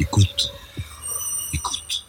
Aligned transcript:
Écoute. 0.00 0.50
Écoute. 1.52 2.06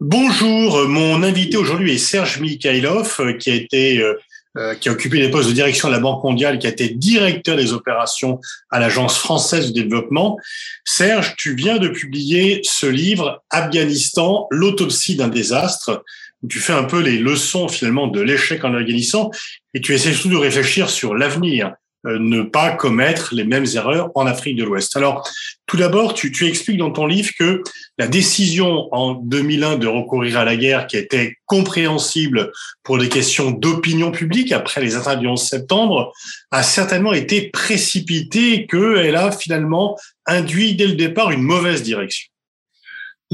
Bonjour, 0.00 0.88
mon 0.88 1.24
invité 1.24 1.56
aujourd'hui 1.56 1.94
est 1.94 1.98
Serge 1.98 2.38
Mikhailov, 2.40 3.16
euh, 3.18 3.32
qui 3.32 3.50
a 3.50 3.54
été 3.54 3.98
euh, 3.98 4.14
euh, 4.56 4.76
qui 4.76 4.88
a 4.88 4.92
occupé 4.92 5.18
les 5.18 5.28
postes 5.28 5.48
de 5.48 5.54
direction 5.54 5.88
de 5.88 5.92
la 5.94 5.98
Banque 5.98 6.22
mondiale, 6.22 6.60
qui 6.60 6.68
a 6.68 6.70
été 6.70 6.90
directeur 6.90 7.56
des 7.56 7.72
opérations 7.72 8.40
à 8.70 8.78
l'Agence 8.78 9.18
française 9.18 9.72
de 9.72 9.82
développement. 9.82 10.38
Serge, 10.84 11.34
tu 11.36 11.56
viens 11.56 11.78
de 11.78 11.88
publier 11.88 12.60
ce 12.62 12.86
livre 12.86 13.42
Afghanistan, 13.50 14.46
l'autopsie 14.52 15.16
d'un 15.16 15.28
désastre, 15.28 16.04
tu 16.48 16.60
fais 16.60 16.72
un 16.72 16.84
peu 16.84 17.00
les 17.00 17.18
leçons 17.18 17.68
finalement 17.68 18.06
de 18.06 18.20
l'échec 18.20 18.64
en 18.64 18.74
Afghanistan 18.74 19.30
et 19.74 19.80
tu 19.80 19.94
essaies 19.94 20.12
surtout 20.12 20.30
de 20.30 20.36
réfléchir 20.36 20.90
sur 20.90 21.14
l'avenir. 21.14 21.72
Euh, 22.04 22.18
ne 22.18 22.42
pas 22.42 22.72
commettre 22.72 23.32
les 23.32 23.44
mêmes 23.44 23.66
erreurs 23.76 24.10
en 24.16 24.26
Afrique 24.26 24.56
de 24.56 24.64
l'Ouest. 24.64 24.96
Alors, 24.96 25.24
tout 25.66 25.76
d'abord, 25.76 26.14
tu, 26.14 26.32
tu, 26.32 26.48
expliques 26.48 26.78
dans 26.78 26.90
ton 26.90 27.06
livre 27.06 27.30
que 27.38 27.62
la 27.96 28.08
décision 28.08 28.88
en 28.90 29.14
2001 29.14 29.76
de 29.76 29.86
recourir 29.86 30.36
à 30.36 30.44
la 30.44 30.56
guerre, 30.56 30.88
qui 30.88 30.96
était 30.96 31.36
compréhensible 31.46 32.50
pour 32.82 32.98
des 32.98 33.08
questions 33.08 33.52
d'opinion 33.52 34.10
publique 34.10 34.50
après 34.50 34.80
les 34.80 34.96
attentats 34.96 35.14
du 35.14 35.28
11 35.28 35.40
septembre, 35.40 36.12
a 36.50 36.64
certainement 36.64 37.12
été 37.12 37.50
précipitée 37.50 38.54
et 38.54 38.66
qu'elle 38.66 39.14
a 39.14 39.30
finalement 39.30 39.96
induit 40.26 40.74
dès 40.74 40.88
le 40.88 40.94
départ 40.94 41.30
une 41.30 41.42
mauvaise 41.42 41.84
direction. 41.84 42.31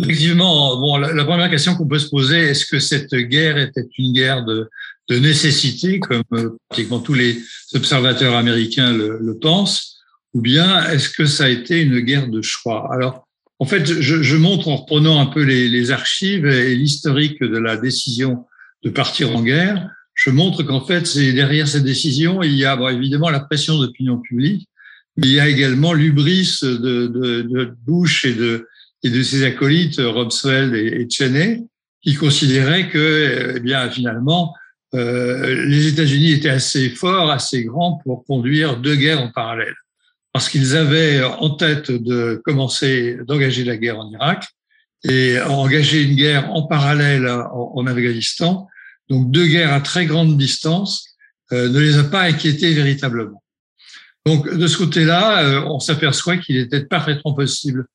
Effectivement, 0.03 0.79
bon, 0.79 0.97
la, 0.97 1.25
première 1.25 1.51
question 1.51 1.75
qu'on 1.75 1.87
peut 1.87 1.99
se 1.99 2.09
poser, 2.09 2.39
est-ce 2.39 2.67
que 2.67 2.79
cette 2.79 3.15
guerre 3.15 3.59
était 3.59 3.87
une 3.99 4.13
guerre 4.13 4.45
de, 4.45 4.69
de 5.09 5.19
nécessité, 5.19 5.99
comme 5.99 6.23
euh, 6.33 6.57
pratiquement 6.69 7.01
tous 7.01 7.15
les 7.15 7.39
observateurs 7.75 8.35
américains 8.35 8.93
le, 8.93 9.19
le 9.21 9.39
pensent, 9.39 9.99
ou 10.35 10.41
bien 10.41 10.89
est-ce 10.91 11.09
que 11.09 11.27
ça 11.27 11.45
a 11.45 11.49
été 11.49 11.81
une 11.81 12.01
guerre 12.01 12.29
de 12.29 12.43
choix? 12.43 12.89
Alors, 12.93 13.27
en 13.59 13.67
fait, 13.67 13.87
je, 13.87 14.23
je, 14.23 14.37
montre 14.37 14.69
en 14.69 14.77
reprenant 14.77 15.21
un 15.21 15.27
peu 15.27 15.43
les, 15.43 15.69
les 15.69 15.91
archives 15.91 16.47
et 16.47 16.77
l'historique 16.77 17.41
de 17.43 17.59
la 17.59 17.77
décision 17.77 18.45
de 18.85 18.91
partir 18.91 19.35
en 19.35 19.43
guerre, 19.43 19.91
je 20.15 20.31
montre 20.31 20.65
qu'en 20.65 20.85
fait, 20.85 21.07
c'est 21.07 21.33
derrière 21.33 21.69
cette 21.69 21.85
décision, 21.85 22.43
il 22.43 22.55
y 22.55 22.65
a 22.65 22.75
bon, 22.77 22.89
évidemment 22.89 23.31
la 23.31 23.41
pression 23.41 23.79
d'opinion 23.79 24.19
publique, 24.19 24.69
mais 25.17 25.29
il 25.29 25.33
y 25.33 25.41
a 25.41 25.49
également 25.49 25.93
l'ubris 25.93 26.59
de, 26.63 26.77
de, 26.77 27.43
de, 27.43 27.75
Bush 27.87 28.25
et 28.25 28.35
de, 28.35 28.67
et 29.03 29.11
de 29.11 29.23
ses 29.23 29.45
acolytes, 29.45 29.99
Rumsfeld 29.99 30.75
et, 30.75 31.03
et 31.03 31.09
Cheney, 31.11 31.65
qui 32.03 32.15
considéraient 32.15 32.89
que, 32.89 33.55
eh 33.57 33.61
bien, 33.61 33.91
finalement, 33.91 34.55
euh, 34.95 35.67
les 35.67 35.87
États-Unis 35.87 36.33
étaient 36.33 36.49
assez 36.49 36.89
forts, 36.89 37.31
assez 37.31 37.65
grands 37.65 38.01
pour 38.05 38.25
conduire 38.25 38.79
deux 38.79 38.97
guerres 38.97 39.21
en 39.21 39.31
parallèle. 39.31 39.75
Parce 40.33 40.49
qu'ils 40.49 40.77
avaient 40.77 41.23
en 41.23 41.51
tête 41.51 41.91
de 41.91 42.41
commencer, 42.45 43.19
d'engager 43.27 43.65
la 43.65 43.77
guerre 43.77 43.99
en 43.99 44.11
Irak 44.11 44.47
et 45.05 45.41
engager 45.41 46.03
une 46.03 46.17
guerre 46.17 46.51
en 46.53 46.63
parallèle 46.63 47.29
en, 47.29 47.87
Afghanistan. 47.87 48.67
Donc 49.09 49.31
deux 49.31 49.47
guerres 49.47 49.73
à 49.73 49.81
très 49.81 50.07
grande 50.07 50.37
distance 50.37 51.17
euh, 51.53 51.69
ne 51.69 51.79
les 51.79 51.99
a 51.99 52.05
pas 52.05 52.23
inquiétés 52.23 52.73
véritablement. 52.75 53.43
Donc 54.27 54.53
de 54.53 54.67
ce 54.67 54.77
côté-là, 54.77 55.45
euh, 55.45 55.65
on 55.67 55.81
s'aperçoit 55.81 56.37
qu'il 56.37 56.57
était 56.57 56.85
parfaitement 56.85 57.35
possible 57.35 57.87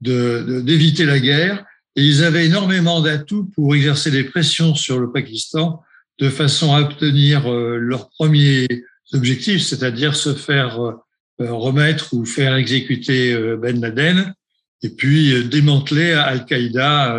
d'éviter 0.00 1.04
de, 1.04 1.08
la 1.08 1.18
guerre 1.18 1.64
et 1.96 2.02
ils 2.02 2.22
avaient 2.24 2.46
énormément 2.46 3.00
d'atouts 3.00 3.50
pour 3.54 3.74
exercer 3.74 4.10
des 4.10 4.24
pressions 4.24 4.74
sur 4.74 4.98
le 4.98 5.10
Pakistan 5.10 5.82
de 6.18 6.28
façon 6.28 6.74
à 6.74 6.80
obtenir 6.80 7.50
euh, 7.50 7.76
leur 7.78 8.08
premier 8.10 8.66
objectif, 9.12 9.62
c'est-à-dire 9.62 10.14
se 10.14 10.34
faire 10.34 10.80
euh, 10.80 10.94
remettre 11.40 12.14
ou 12.14 12.24
faire 12.24 12.56
exécuter 12.56 13.32
euh, 13.32 13.56
Ben 13.56 13.80
Laden, 13.80 14.34
et 14.82 14.90
puis 14.90 15.44
démanteler 15.48 16.12
Al-Qaïda 16.12 17.18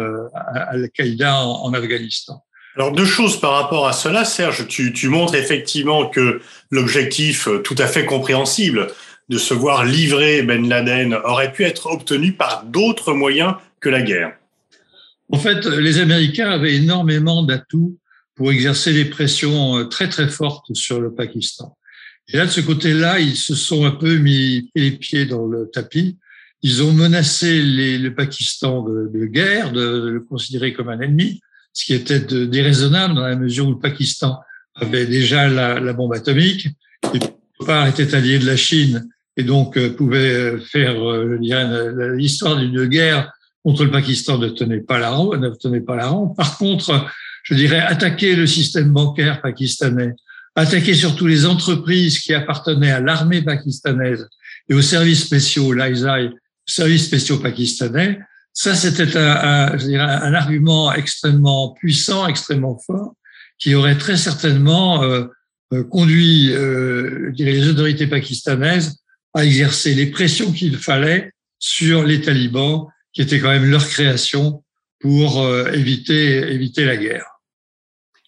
Al-Qaïda 0.53 1.43
en, 1.43 1.73
Afghanistan. 1.73 2.41
Alors 2.77 2.93
deux 2.93 3.03
choses 3.03 3.37
par 3.41 3.51
rapport 3.51 3.85
à 3.85 3.91
cela, 3.91 4.23
Serge. 4.23 4.65
Tu, 4.69 4.93
tu 4.93 5.09
montres 5.09 5.35
effectivement 5.35 6.07
que 6.07 6.39
l'objectif 6.71 7.49
tout 7.65 7.75
à 7.77 7.85
fait 7.85 8.05
compréhensible 8.05 8.87
de 9.29 9.37
se 9.37 9.53
voir 9.53 9.85
livrer 9.85 10.41
Ben 10.41 10.67
Laden 10.67 11.13
aurait 11.23 11.53
pu 11.53 11.63
être 11.63 11.87
obtenu 11.87 12.33
par 12.33 12.65
d'autres 12.65 13.13
moyens 13.13 13.53
que 13.79 13.89
la 13.89 14.01
guerre. 14.01 14.35
En 15.31 15.37
fait, 15.37 15.65
les 15.65 15.99
Américains 15.99 16.49
avaient 16.49 16.75
énormément 16.75 17.43
d'atouts 17.43 17.97
pour 18.35 18.51
exercer 18.51 18.93
des 18.93 19.05
pressions 19.05 19.77
euh, 19.77 19.83
très 19.83 20.09
très 20.09 20.27
fortes 20.27 20.73
sur 20.73 20.99
le 20.99 21.13
Pakistan. 21.13 21.77
Et 22.29 22.37
là, 22.37 22.45
de 22.45 22.51
ce 22.51 22.61
côté-là, 22.61 23.19
ils 23.19 23.35
se 23.35 23.53
sont 23.53 23.85
un 23.85 23.91
peu 23.91 24.17
mis 24.17 24.71
les 24.75 24.91
pieds 24.91 25.25
dans 25.25 25.45
le 25.45 25.69
tapis. 25.71 26.17
Ils 26.61 26.83
ont 26.83 26.91
menacé 26.91 27.61
le 27.61 28.09
Pakistan 28.09 28.83
de, 28.83 29.25
guerre, 29.25 29.71
de, 29.71 30.09
le 30.09 30.19
considérer 30.19 30.73
comme 30.73 30.89
un 30.89 30.99
ennemi, 30.99 31.41
ce 31.73 31.85
qui 31.85 31.93
était 31.93 32.19
déraisonnable 32.19 33.15
dans 33.15 33.25
la 33.25 33.35
mesure 33.35 33.67
où 33.67 33.71
le 33.71 33.79
Pakistan 33.79 34.39
avait 34.75 35.05
déjà 35.05 35.47
la, 35.47 35.79
la 35.79 35.93
bombe 35.93 36.13
atomique 36.13 36.67
et 37.13 37.19
part 37.65 37.87
était 37.87 38.13
allié 38.15 38.39
de 38.39 38.45
la 38.45 38.57
Chine 38.57 39.09
et 39.39 39.43
donc 39.43 39.77
euh, 39.77 39.95
pouvait 39.95 40.33
euh, 40.33 40.59
faire 40.59 40.95
l'histoire 42.13 42.57
d'une 42.57 42.85
guerre 42.85 43.31
contre 43.63 43.85
le 43.85 43.91
Pakistan 43.91 44.37
ne 44.37 44.49
tenait 44.49 44.81
pas 44.81 44.99
la 44.99 45.11
rang, 45.11 45.35
ne 45.37 45.49
tenait 45.49 45.81
pas 45.81 45.95
la 45.95 46.07
rang. 46.07 46.27
Par 46.27 46.57
contre, 46.57 47.07
je 47.43 47.53
dirais, 47.53 47.79
attaquer 47.79 48.35
le 48.35 48.47
système 48.47 48.91
bancaire 48.91 49.41
pakistanais, 49.41 50.13
attaquer 50.55 50.93
surtout 50.93 51.25
les 51.25 51.45
entreprises 51.45 52.19
qui 52.19 52.33
appartenaient 52.33 52.91
à 52.91 52.99
l'armée 52.99 53.41
pakistanaise 53.41 54.27
et 54.67 54.73
aux 54.73 54.81
services 54.81 55.23
spéciaux, 55.25 55.73
l'ISI, 55.73 56.29
services 56.65 57.05
spéciaux 57.05 57.37
pakistanais, 57.37 58.19
ça 58.53 58.75
c'était 58.75 59.15
un, 59.17 59.77
je 59.77 59.85
dirais, 59.85 60.03
un 60.03 60.33
argument 60.33 60.91
extrêmement 60.93 61.73
puissant, 61.73 62.27
extrêmement 62.27 62.77
fort, 62.85 63.13
qui 63.57 63.73
aurait 63.73 63.97
très 63.97 64.17
certainement 64.17 65.03
euh, 65.03 65.25
euh 65.73 65.83
conduit 65.83 66.51
euh, 66.51 67.31
les 67.37 67.69
autorités 67.69 68.07
pakistanaises 68.07 68.98
à 69.33 69.45
exercer 69.45 69.93
les 69.93 70.07
pressions 70.07 70.51
qu'il 70.51 70.77
fallait 70.77 71.31
sur 71.59 72.03
les 72.03 72.21
talibans, 72.21 72.87
qui 73.13 73.21
étaient 73.21 73.39
quand 73.39 73.49
même 73.49 73.69
leur 73.69 73.87
création 73.87 74.63
pour 74.99 75.41
euh, 75.41 75.71
éviter, 75.71 76.37
éviter 76.51 76.85
la 76.85 76.97
guerre. 76.97 77.25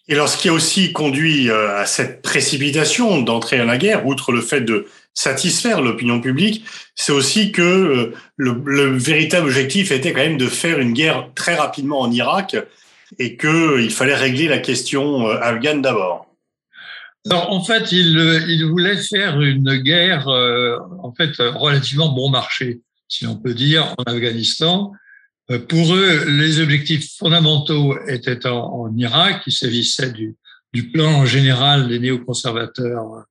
Et 0.07 0.13
alors, 0.13 0.27
ce 0.27 0.37
qui 0.37 0.49
a 0.49 0.53
aussi 0.53 0.91
conduit 0.91 1.49
euh, 1.49 1.77
à 1.77 1.85
cette 1.85 2.21
précipitation 2.21 3.21
d'entrer 3.21 3.57
dans 3.57 3.65
la 3.65 3.77
guerre, 3.77 4.05
outre 4.05 4.31
le 4.31 4.41
fait 4.41 4.61
de 4.61 4.87
satisfaire 5.13 5.81
l'opinion 5.81 6.19
publique, 6.19 6.65
c'est 6.95 7.11
aussi 7.11 7.51
que 7.51 7.61
euh, 7.61 8.13
le, 8.35 8.61
le, 8.65 8.97
véritable 8.97 9.47
objectif 9.47 9.91
était 9.91 10.11
quand 10.11 10.21
même 10.21 10.37
de 10.37 10.47
faire 10.47 10.79
une 10.79 10.93
guerre 10.93 11.29
très 11.35 11.55
rapidement 11.55 12.01
en 12.01 12.11
Irak 12.11 12.55
et 13.19 13.37
qu'il 13.37 13.91
fallait 13.91 14.15
régler 14.15 14.47
la 14.47 14.57
question 14.57 15.27
afghane 15.27 15.81
d'abord. 15.81 16.30
Alors, 17.29 17.51
en 17.51 17.63
fait, 17.63 17.91
il, 17.91 18.17
il, 18.47 18.65
voulait 18.65 18.97
faire 18.97 19.39
une 19.41 19.77
guerre, 19.77 20.27
en 20.27 21.13
fait, 21.15 21.31
relativement 21.37 22.09
bon 22.09 22.29
marché, 22.29 22.81
si 23.07 23.27
on 23.27 23.35
peut 23.35 23.53
dire, 23.53 23.93
en 23.99 24.03
Afghanistan, 24.03 24.91
euh, 25.51 25.59
pour 25.59 25.95
eux, 25.95 26.25
les 26.27 26.59
objectifs 26.59 27.17
fondamentaux 27.17 27.97
étaient 28.07 28.45
en, 28.45 28.93
Irak. 28.95 29.43
Il 29.47 29.53
s'agissait 29.53 30.11
du, 30.11 30.35
du, 30.73 30.91
plan 30.91 31.25
général 31.25 31.87
des 31.87 31.99
néoconservateurs, 31.99 33.25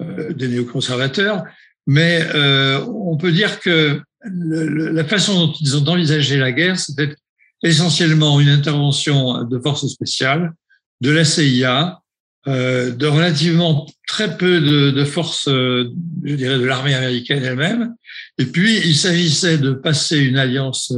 euh, 0.00 0.32
des 0.32 0.48
néoconservateurs. 0.48 1.44
Mais 1.86 2.26
euh, 2.34 2.84
on 2.86 3.16
peut 3.16 3.32
dire 3.32 3.60
que 3.60 4.00
le, 4.22 4.90
la 4.90 5.04
façon 5.04 5.46
dont 5.46 5.52
ils 5.60 5.76
ont 5.76 5.86
envisagé 5.88 6.36
la 6.36 6.52
guerre, 6.52 6.78
c'était 6.78 7.14
essentiellement 7.62 8.40
une 8.40 8.48
intervention 8.48 9.44
de 9.44 9.58
forces 9.58 9.86
spéciales, 9.86 10.52
de 11.00 11.10
la 11.10 11.24
CIA, 11.24 12.00
euh, 12.48 12.90
de 12.90 13.06
relativement 13.06 13.86
très 14.06 14.36
peu 14.36 14.60
de, 14.60 14.90
de 14.90 15.04
forces, 15.04 15.48
euh, 15.48 15.90
je 16.24 16.34
dirais, 16.34 16.58
de 16.58 16.64
l'armée 16.64 16.94
américaine 16.94 17.44
elle-même. 17.44 17.94
Et 18.38 18.46
puis, 18.46 18.78
il 18.84 18.96
s'agissait 18.96 19.58
de 19.58 19.72
passer 19.72 20.18
une 20.18 20.36
alliance 20.36 20.92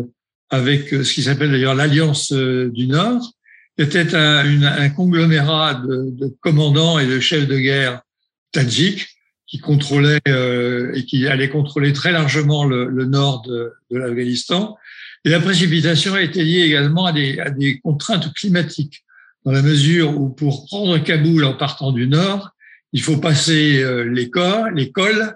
avec 0.50 0.92
euh, 0.92 1.04
ce 1.04 1.12
qui 1.12 1.22
s'appelle 1.22 1.50
d'ailleurs 1.50 1.74
l'Alliance 1.74 2.32
du 2.32 2.86
Nord, 2.86 3.32
était 3.78 4.14
un, 4.14 4.62
un 4.62 4.90
conglomérat 4.90 5.74
de, 5.74 6.10
de, 6.10 6.36
commandants 6.40 6.98
et 6.98 7.06
de 7.06 7.20
chefs 7.20 7.46
de 7.46 7.58
guerre 7.58 8.02
tadjiks 8.52 9.06
qui 9.46 9.58
contrôlaient 9.58 10.20
euh, 10.28 10.92
et 10.94 11.04
qui 11.04 11.26
allaient 11.26 11.48
contrôler 11.48 11.92
très 11.92 12.12
largement 12.12 12.64
le, 12.64 12.88
le 12.88 13.04
nord 13.06 13.42
de, 13.42 13.72
de 13.90 13.98
l'Afghanistan. 13.98 14.76
Et 15.24 15.30
la 15.30 15.40
précipitation 15.40 16.14
a 16.14 16.22
été 16.22 16.44
liée 16.44 16.62
également 16.62 17.06
à 17.06 17.12
des, 17.12 17.38
à 17.38 17.50
des 17.50 17.78
contraintes 17.78 18.32
climatiques, 18.34 19.04
dans 19.44 19.52
la 19.52 19.62
mesure 19.62 20.18
où 20.20 20.28
pour 20.28 20.66
prendre 20.66 20.98
Kaboul 20.98 21.44
en 21.44 21.54
partant 21.54 21.92
du 21.92 22.06
nord, 22.06 22.50
il 22.92 23.02
faut 23.02 23.18
passer 23.18 23.82
euh, 23.82 24.04
les, 24.04 24.30
cols, 24.30 25.34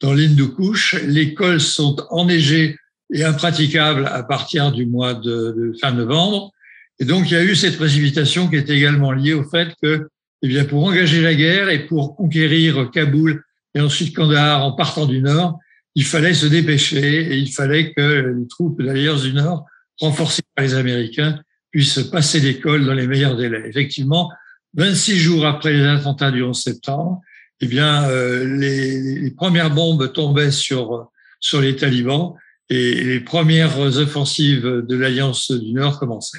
dans 0.00 0.14
l'Hindu 0.14 0.48
Kush. 0.54 0.94
Les 1.06 1.34
cols 1.34 1.60
sont 1.60 1.96
enneigés 2.10 2.76
et 3.12 3.24
impraticable 3.24 4.06
à 4.06 4.22
partir 4.22 4.72
du 4.72 4.86
mois 4.86 5.14
de, 5.14 5.72
fin 5.80 5.92
novembre. 5.92 6.50
Et 6.98 7.04
donc, 7.04 7.30
il 7.30 7.34
y 7.34 7.36
a 7.36 7.44
eu 7.44 7.54
cette 7.54 7.76
précipitation 7.76 8.48
qui 8.48 8.56
est 8.56 8.70
également 8.70 9.12
liée 9.12 9.34
au 9.34 9.44
fait 9.44 9.74
que, 9.82 10.08
eh 10.42 10.48
bien, 10.48 10.64
pour 10.64 10.84
engager 10.84 11.20
la 11.20 11.34
guerre 11.34 11.68
et 11.68 11.86
pour 11.86 12.16
conquérir 12.16 12.90
Kaboul 12.90 13.42
et 13.74 13.80
ensuite 13.80 14.14
Kandahar 14.14 14.64
en 14.64 14.72
partant 14.72 15.06
du 15.06 15.20
nord, 15.20 15.58
il 15.94 16.04
fallait 16.04 16.34
se 16.34 16.46
dépêcher 16.46 17.32
et 17.32 17.36
il 17.36 17.52
fallait 17.52 17.92
que 17.92 18.34
les 18.38 18.48
troupes 18.48 18.80
l'Alliance 18.80 19.22
du 19.22 19.32
Nord, 19.32 19.66
renforcées 20.00 20.42
par 20.54 20.64
les 20.64 20.74
Américains, 20.74 21.40
puissent 21.74 22.04
passer 22.04 22.38
l'école 22.38 22.84
dans 22.86 22.94
les 22.94 23.08
meilleurs 23.08 23.36
délais. 23.36 23.64
Effectivement, 23.66 24.30
26 24.74 25.18
jours 25.18 25.44
après 25.44 25.72
les 25.72 25.84
attentats 25.84 26.30
du 26.30 26.40
11 26.40 26.56
septembre, 26.56 27.20
eh 27.60 27.66
bien, 27.66 28.08
euh, 28.08 28.44
les, 28.58 29.00
les, 29.18 29.30
premières 29.32 29.70
bombes 29.70 30.12
tombaient 30.12 30.52
sur, 30.52 31.10
sur 31.40 31.60
les 31.60 31.74
talibans 31.74 32.34
et 32.70 33.02
les 33.02 33.18
premières 33.18 33.80
offensives 33.80 34.84
de 34.86 34.96
l'Alliance 34.96 35.50
du 35.50 35.72
Nord 35.72 35.98
commençaient. 35.98 36.38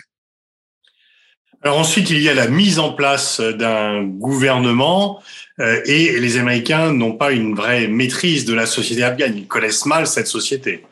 Alors 1.61 1.79
ensuite, 1.79 2.09
il 2.11 2.21
y 2.21 2.29
a 2.29 2.33
la 2.33 2.47
mise 2.47 2.79
en 2.79 2.93
place 2.93 3.41
d'un 3.41 4.05
gouvernement 4.05 5.21
euh, 5.59 5.81
et 5.85 6.17
les 6.17 6.37
Américains 6.37 6.93
n'ont 6.93 7.17
pas 7.17 7.33
une 7.33 7.55
vraie 7.55 7.89
maîtrise 7.89 8.45
de 8.45 8.53
la 8.53 8.65
société 8.65 9.03
afghane. 9.03 9.37
Ils 9.37 9.47
connaissent 9.47 9.85
mal 9.85 10.07
cette 10.07 10.27
société. 10.27 10.85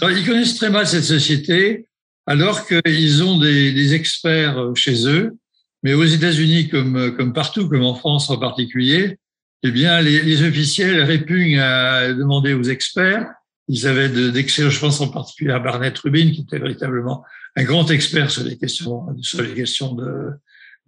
Alors, 0.00 0.16
ils 0.16 0.24
connaissent 0.24 0.54
très 0.54 0.70
mal 0.70 0.86
cette 0.86 1.02
société 1.02 1.88
alors 2.26 2.66
qu'ils 2.66 3.22
ont 3.22 3.38
des, 3.38 3.72
des, 3.72 3.94
experts 3.94 4.72
chez 4.74 5.06
eux. 5.08 5.36
Mais 5.82 5.94
aux 5.94 6.04
États-Unis, 6.04 6.68
comme, 6.68 7.16
comme 7.16 7.32
partout, 7.32 7.68
comme 7.68 7.84
en 7.84 7.94
France 7.94 8.30
en 8.30 8.38
particulier, 8.38 9.18
eh 9.64 9.70
bien, 9.70 10.00
les, 10.00 10.22
les 10.22 10.42
officiels 10.42 11.02
répugnent 11.02 11.58
à 11.58 12.12
demander 12.12 12.52
aux 12.52 12.62
experts. 12.62 13.28
Ils 13.68 13.86
avaient 13.86 14.08
d'excellents, 14.08 14.70
je 14.70 14.80
pense 14.80 15.00
en 15.00 15.08
particulier 15.08 15.52
à 15.52 15.58
Barnett 15.58 15.96
Rubin, 15.98 16.30
qui 16.30 16.42
était 16.42 16.58
véritablement 16.58 17.24
un 17.56 17.64
grand 17.64 17.90
expert 17.90 18.30
sur 18.30 18.44
les 18.44 18.56
questions, 18.56 19.06
sur 19.20 19.42
les 19.42 19.54
questions 19.54 19.94
de, 19.94 20.30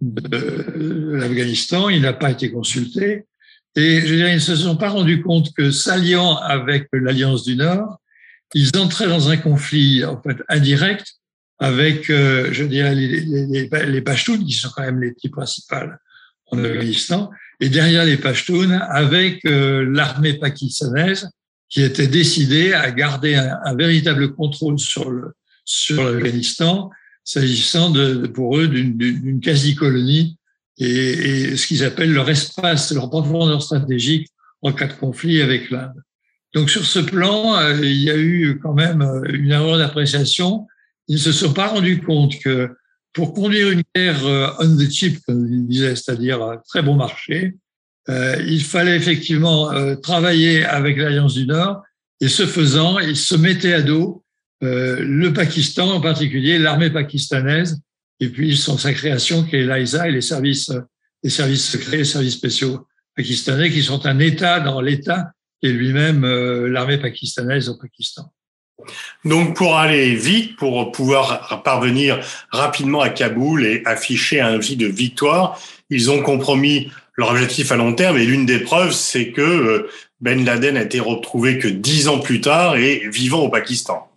de 0.01 1.11
l'Afghanistan. 1.13 1.89
Il 1.89 2.01
n'a 2.01 2.13
pas 2.13 2.31
été 2.31 2.51
consulté. 2.51 3.25
Et 3.75 4.01
je 4.01 4.15
dirais, 4.15 4.31
ils 4.31 4.35
ne 4.35 4.39
se 4.39 4.55
sont 4.55 4.77
pas 4.77 4.89
rendus 4.89 5.21
compte 5.21 5.53
que 5.53 5.71
s'alliant 5.71 6.37
avec 6.37 6.87
l'Alliance 6.93 7.43
du 7.43 7.55
Nord, 7.55 7.99
ils 8.53 8.71
entraient 8.77 9.07
dans 9.07 9.29
un 9.29 9.37
conflit 9.37 10.05
en 10.05 10.21
fait 10.21 10.37
indirect 10.47 11.15
avec, 11.59 12.09
euh, 12.09 12.49
je 12.51 12.63
dirais, 12.63 12.95
les, 12.95 13.21
les, 13.21 13.69
les 13.85 14.01
Pashtuns, 14.01 14.43
qui 14.43 14.51
sont 14.51 14.69
quand 14.75 14.83
même 14.83 15.01
les 15.01 15.13
types 15.13 15.33
principales 15.33 15.99
en 16.51 16.63
Afghanistan, 16.63 17.29
et 17.59 17.69
derrière 17.69 18.05
les 18.05 18.17
Pashtuns, 18.17 18.71
avec 18.89 19.45
euh, 19.45 19.85
l'armée 19.89 20.33
pakistanaise, 20.33 21.29
qui 21.69 21.81
était 21.81 22.07
décidée 22.07 22.73
à 22.73 22.91
garder 22.91 23.35
un, 23.35 23.57
un 23.63 23.75
véritable 23.75 24.33
contrôle 24.33 24.79
sur 24.79 25.09
le 25.09 25.33
sur 25.65 26.03
l'Afghanistan, 26.03 26.91
s'agissant 27.23 27.89
de, 27.89 28.27
pour 28.27 28.57
eux 28.57 28.67
d'une 28.67 29.39
quasi-colonie 29.39 30.37
et, 30.77 30.85
et, 30.85 31.57
ce 31.57 31.65
qu'ils 31.65 31.83
appellent 31.83 32.13
leur 32.13 32.29
espace, 32.29 32.93
leur 32.93 33.09
profondeur 33.09 33.63
stratégique 33.63 34.29
en 34.61 34.71
cas 34.71 34.87
de 34.87 34.93
conflit 34.93 35.41
avec 35.41 35.71
l'Inde. 35.71 36.03
Donc 36.53 36.69
sur 36.69 36.85
ce 36.85 36.99
plan, 36.99 37.57
euh, 37.57 37.79
il 37.81 38.01
y 38.01 38.11
a 38.11 38.17
eu 38.17 38.59
quand 38.61 38.73
même 38.73 39.01
une 39.27 39.51
erreur 39.51 39.79
d'appréciation 39.79 40.67
ils 41.07 41.15
ne 41.15 41.19
se 41.19 41.31
sont 41.31 41.53
pas 41.53 41.67
rendus 41.67 42.01
compte 42.01 42.37
que 42.39 42.69
pour 43.13 43.33
conduire 43.33 43.69
une 43.69 43.83
guerre 43.95 44.25
euh, 44.25 44.49
on 44.59 44.75
the 44.75 44.89
chip, 44.89 45.19
comme 45.25 45.47
ils 45.47 45.67
disaient, 45.67 45.95
c'est-à-dire 45.95 46.41
à 46.41 46.57
très 46.57 46.81
bon 46.81 46.95
marché, 46.95 47.55
euh, 48.09 48.35
il 48.45 48.63
fallait 48.63 48.95
effectivement 48.95 49.71
euh, 49.71 49.95
travailler 49.95 50.63
avec 50.65 50.97
l'Alliance 50.97 51.33
du 51.33 51.47
Nord 51.47 51.81
et 52.21 52.27
ce 52.27 52.45
faisant, 52.45 52.99
ils 52.99 53.17
se 53.17 53.35
mettaient 53.35 53.73
à 53.73 53.81
dos 53.81 54.23
euh, 54.63 54.99
le 55.01 55.33
Pakistan, 55.33 55.91
en 55.91 56.01
particulier 56.01 56.57
l'armée 56.57 56.89
pakistanaise, 56.89 57.81
et 58.19 58.29
puis 58.29 58.55
son, 58.55 58.77
sa 58.77 58.93
création 58.93 59.43
qui 59.43 59.57
est 59.57 59.65
l'AISA 59.65 60.07
et 60.07 60.11
les 60.11 60.21
services, 60.21 60.71
les 61.23 61.29
services 61.29 61.69
secrets, 61.69 61.97
les 61.97 62.05
services 62.05 62.35
spéciaux 62.35 62.87
pakistanais 63.15 63.69
qui 63.69 63.83
sont 63.83 64.05
un 64.05 64.19
État 64.19 64.59
dans 64.59 64.81
l'État 64.81 65.31
est 65.61 65.69
lui-même 65.69 66.23
euh, 66.23 66.69
l'armée 66.69 66.97
pakistanaise 66.97 67.69
au 67.69 67.77
Pakistan. 67.77 68.33
Donc 69.23 69.55
pour 69.55 69.77
aller 69.77 70.15
vite, 70.15 70.55
pour 70.57 70.91
pouvoir 70.91 71.61
parvenir 71.63 72.19
rapidement 72.51 73.01
à 73.01 73.09
Kaboul 73.09 73.65
et 73.65 73.81
afficher 73.85 74.41
un 74.41 74.53
objectif 74.53 74.77
de 74.77 74.87
victoire, 74.87 75.59
ils 75.89 76.11
ont 76.11 76.21
compromis 76.21 76.91
leur 77.17 77.31
objectif 77.31 77.71
à 77.71 77.75
long 77.75 77.93
terme. 77.93 78.17
Et 78.17 78.25
l'une 78.25 78.45
des 78.45 78.59
preuves, 78.59 78.91
c'est 78.91 79.31
que 79.31 79.41
euh, 79.41 79.89
Ben 80.21 80.43
Laden 80.43 80.77
a 80.77 80.81
été 80.83 80.99
retrouvé 80.99 81.59
que 81.59 81.67
dix 81.67 82.07
ans 82.07 82.19
plus 82.19 82.41
tard 82.41 82.75
et 82.75 83.07
vivant 83.11 83.39
au 83.39 83.49
Pakistan. 83.49 84.09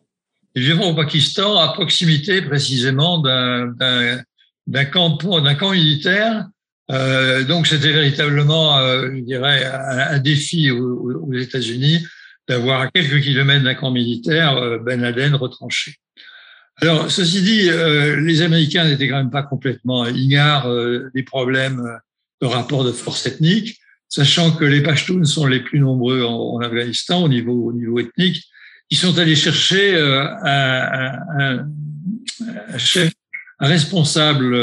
vivant 0.54 0.90
au 0.90 0.94
Pakistan, 0.94 1.58
à 1.58 1.72
proximité 1.72 2.42
précisément 2.42 3.18
d'un 3.18 4.84
camp, 4.92 5.18
camp 5.18 5.70
militaire. 5.70 6.46
Euh, 6.90 7.44
donc 7.44 7.66
c'était 7.66 7.92
véritablement, 7.92 8.78
euh, 8.78 9.10
je 9.14 9.20
dirais, 9.20 9.64
un, 9.64 10.18
défi 10.18 10.70
aux 10.70 11.32
États-Unis 11.34 12.02
d'avoir 12.48 12.80
à 12.80 12.90
quelques 12.90 13.22
kilomètres 13.22 13.64
d'un 13.64 13.74
camp 13.74 13.90
militaire 13.90 14.56
euh, 14.56 14.78
Ben 14.78 15.00
Laden 15.00 15.34
retranché. 15.34 15.96
Alors, 16.80 17.10
ceci 17.10 17.42
dit, 17.42 17.68
euh, 17.68 18.20
les 18.20 18.40
Américains 18.42 18.84
n'étaient 18.84 19.08
quand 19.08 19.18
même 19.18 19.30
pas 19.30 19.42
complètement 19.42 20.06
ignares 20.06 20.68
euh, 20.68 21.10
des 21.14 21.24
problèmes 21.24 21.82
de 22.40 22.46
rapport 22.46 22.84
de 22.84 22.92
force 22.92 23.26
ethnique, 23.26 23.78
sachant 24.08 24.52
que 24.52 24.64
les 24.64 24.80
Pashtuns 24.80 25.24
sont 25.24 25.46
les 25.46 25.60
plus 25.60 25.80
nombreux 25.80 26.22
en, 26.24 26.60
Afghanistan 26.60 27.22
au 27.22 27.28
niveau, 27.28 27.68
au 27.68 27.72
niveau 27.72 27.98
ethnique. 27.98 28.44
Ils 28.90 28.96
sont 28.96 29.18
allés 29.18 29.34
chercher 29.36 30.00
un, 30.00 31.66
chef, 32.78 33.12
un 33.58 33.66
responsable 33.66 34.56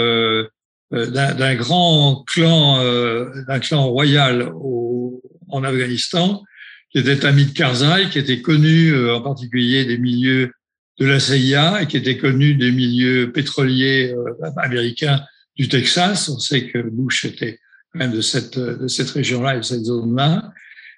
d'un 0.89 1.55
grand 1.55 2.23
clan, 2.25 2.81
d'un 3.47 3.59
clan 3.59 3.87
royal 3.87 4.51
en 5.49 5.63
Afghanistan, 5.63 6.41
qui 6.95 7.01
était 7.01 7.25
ami 7.25 7.45
de 7.45 7.51
Karzai, 7.51 8.09
qui 8.09 8.19
était 8.19 8.41
connu 8.41 8.93
euh, 8.93 9.15
en 9.15 9.21
particulier 9.21 9.83
des 9.83 9.97
milieux 9.97 10.53
de 10.97 11.05
la 11.05 11.19
CIA 11.19 11.81
et 11.81 11.87
qui 11.87 11.97
était 11.97 12.17
connu 12.17 12.55
des 12.55 12.71
milieux 12.71 13.33
pétroliers 13.33 14.13
euh, 14.13 14.49
américains 14.55 15.19
du 15.57 15.67
Texas. 15.67 16.29
On 16.29 16.39
sait 16.39 16.67
que 16.67 16.77
Bush 16.77 17.25
était 17.25 17.59
même 17.93 18.13
de 18.13 18.21
cette, 18.21 18.57
de 18.57 18.87
cette 18.87 19.09
région-là 19.09 19.55
et 19.55 19.57
de 19.57 19.63
cette 19.63 19.83
zone-là. 19.83 20.53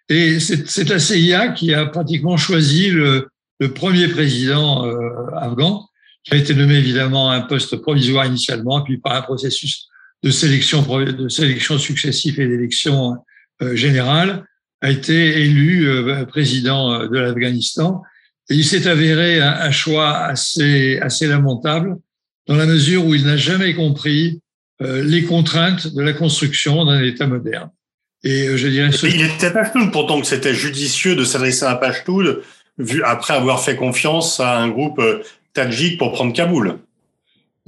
Et 0.10 0.40
c'est 0.40 0.88
la 0.88 1.00
CIA 1.00 1.50
qui 1.50 1.74
a 1.74 1.88
pratiquement 1.88 2.38
choisi 2.38 2.92
le, 2.92 3.28
le 3.60 3.74
premier 3.74 4.08
président 4.08 4.86
euh, 4.86 5.10
afghan, 5.36 5.84
qui 6.24 6.36
a 6.36 6.38
été 6.38 6.54
nommé 6.54 6.76
évidemment 6.76 7.32
à 7.32 7.38
un 7.38 7.42
poste 7.42 7.76
provisoire 7.78 8.28
initialement, 8.28 8.82
puis 8.84 9.00
par 9.00 9.16
un 9.16 9.22
processus 9.24 9.88
de 10.22 10.30
sélection, 10.30 10.84
de 10.84 11.28
sélection 11.28 11.80
successif 11.80 12.38
et 12.38 12.48
d'élection 12.48 13.16
euh, 13.64 13.76
générale 13.76 14.46
a 14.82 14.92
été 14.92 15.42
élu 15.42 15.90
euh, 15.90 16.26
président 16.26 16.94
euh, 16.94 17.08
de 17.08 17.18
l'Afghanistan. 17.18 18.04
Et 18.50 18.56
il 18.56 18.66
s'est 18.66 18.88
avéré 18.88 19.42
un, 19.42 19.52
un, 19.52 19.72
choix 19.72 20.18
assez, 20.18 21.00
assez 21.00 21.28
lamentable 21.28 21.98
dans 22.48 22.56
la 22.56 22.66
mesure 22.66 23.06
où 23.06 23.14
il 23.14 23.26
n'a 23.26 23.38
jamais 23.38 23.74
compris 23.74 24.42
euh, 24.82 25.04
les 25.04 25.24
contraintes 25.24 25.94
de 25.94 26.02
la 26.02 26.14
construction 26.14 26.86
d'un 26.86 27.02
État 27.02 27.28
moderne. 27.28 27.70
Et 28.24 28.58
je 28.58 28.68
dirais. 28.68 28.92
Ce... 28.92 29.06
Il 29.08 29.22
était 29.22 29.52
Pashtoun, 29.52 29.92
pourtant 29.92 30.22
que 30.22 30.28
c'était 30.28 30.54
judicieux 30.54 31.16
de 31.16 31.24
s'adresser 31.24 31.66
à 31.66 31.76
Pashtoun, 31.76 32.38
vu 32.78 33.04
après 33.04 33.34
avoir 33.34 33.64
fait 33.64 33.76
confiance 33.76 34.40
à 34.40 34.58
un 34.58 34.70
groupe 34.70 35.02
tadjik 35.54 35.98
pour 35.98 36.14
prendre 36.14 36.34
Kaboul. 36.34 36.80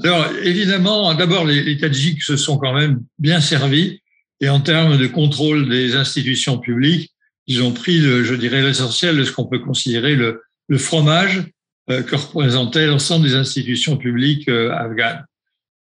Alors 0.03 0.27
évidemment, 0.43 1.13
d'abord 1.13 1.45
les, 1.45 1.61
les 1.61 1.77
Tadjiks 1.77 2.23
se 2.23 2.37
sont 2.37 2.57
quand 2.57 2.73
même 2.73 3.03
bien 3.17 3.41
servis 3.41 4.01
et 4.41 4.49
en 4.49 4.61
termes 4.61 4.97
de 4.97 5.07
contrôle 5.07 5.69
des 5.69 5.95
institutions 5.95 6.57
publiques, 6.59 7.11
ils 7.47 7.63
ont 7.63 7.71
pris, 7.71 7.99
le, 7.99 8.23
je 8.23 8.35
dirais, 8.35 8.61
l'essentiel 8.61 9.17
de 9.17 9.23
ce 9.23 9.31
qu'on 9.31 9.45
peut 9.45 9.59
considérer 9.59 10.15
le, 10.15 10.41
le 10.67 10.77
fromage 10.77 11.43
euh, 11.89 12.03
que 12.03 12.15
représentait 12.15 12.87
l'ensemble 12.87 13.27
des 13.27 13.35
institutions 13.35 13.97
publiques 13.97 14.47
euh, 14.47 14.71
afghanes. 14.71 15.25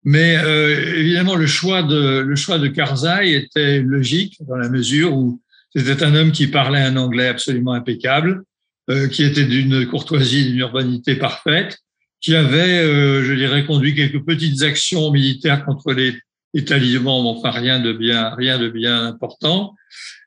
Mais 0.03 0.37
euh, 0.37 0.95
évidemment, 0.95 1.35
le 1.35 1.45
choix 1.45 1.83
de 1.83 2.19
le 2.19 2.35
choix 2.35 2.57
de 2.57 2.67
Karzai 2.67 3.33
était 3.33 3.81
logique 3.81 4.37
dans 4.47 4.55
la 4.55 4.69
mesure 4.69 5.13
où 5.13 5.41
c'était 5.75 6.03
un 6.03 6.15
homme 6.15 6.31
qui 6.31 6.47
parlait 6.47 6.81
un 6.81 6.97
anglais 6.97 7.27
absolument 7.27 7.73
impeccable, 7.73 8.43
euh, 8.89 9.07
qui 9.07 9.23
était 9.23 9.45
d'une 9.45 9.85
courtoisie, 9.87 10.45
d'une 10.45 10.57
urbanité 10.57 11.15
parfaite, 11.15 11.77
qui 12.19 12.35
avait, 12.35 12.79
euh, 12.79 13.23
je 13.23 13.33
dirais, 13.33 13.65
conduit 13.65 13.95
quelques 13.95 14.25
petites 14.25 14.63
actions 14.63 15.11
militaires 15.11 15.63
contre 15.65 15.93
les 15.93 16.15
les 16.53 16.65
talibans, 16.65 17.25
enfin 17.27 17.51
rien 17.51 17.79
de 17.79 17.93
bien, 17.93 18.35
rien 18.35 18.59
de 18.59 18.69
bien 18.69 19.05
important, 19.05 19.75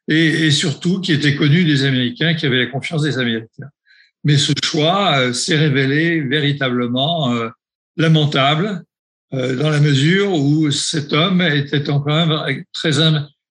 et, 0.08 0.46
et, 0.46 0.50
surtout 0.50 1.00
qui 1.00 1.12
était 1.12 1.34
connu 1.34 1.64
des 1.64 1.84
Américains, 1.84 2.34
qui 2.34 2.46
avaient 2.46 2.64
la 2.64 2.70
confiance 2.70 3.02
des 3.02 3.18
Américains. 3.18 3.68
Mais 4.22 4.36
ce 4.36 4.52
choix 4.62 5.18
euh, 5.18 5.32
s'est 5.32 5.56
révélé 5.56 6.20
véritablement 6.20 7.34
euh, 7.34 7.48
lamentable 7.96 8.84
euh, 9.34 9.56
dans 9.56 9.70
la 9.70 9.80
mesure 9.80 10.32
où 10.32 10.70
cet 10.70 11.12
homme 11.12 11.40
était 11.42 11.90
encore 11.90 12.46
très 12.72 12.92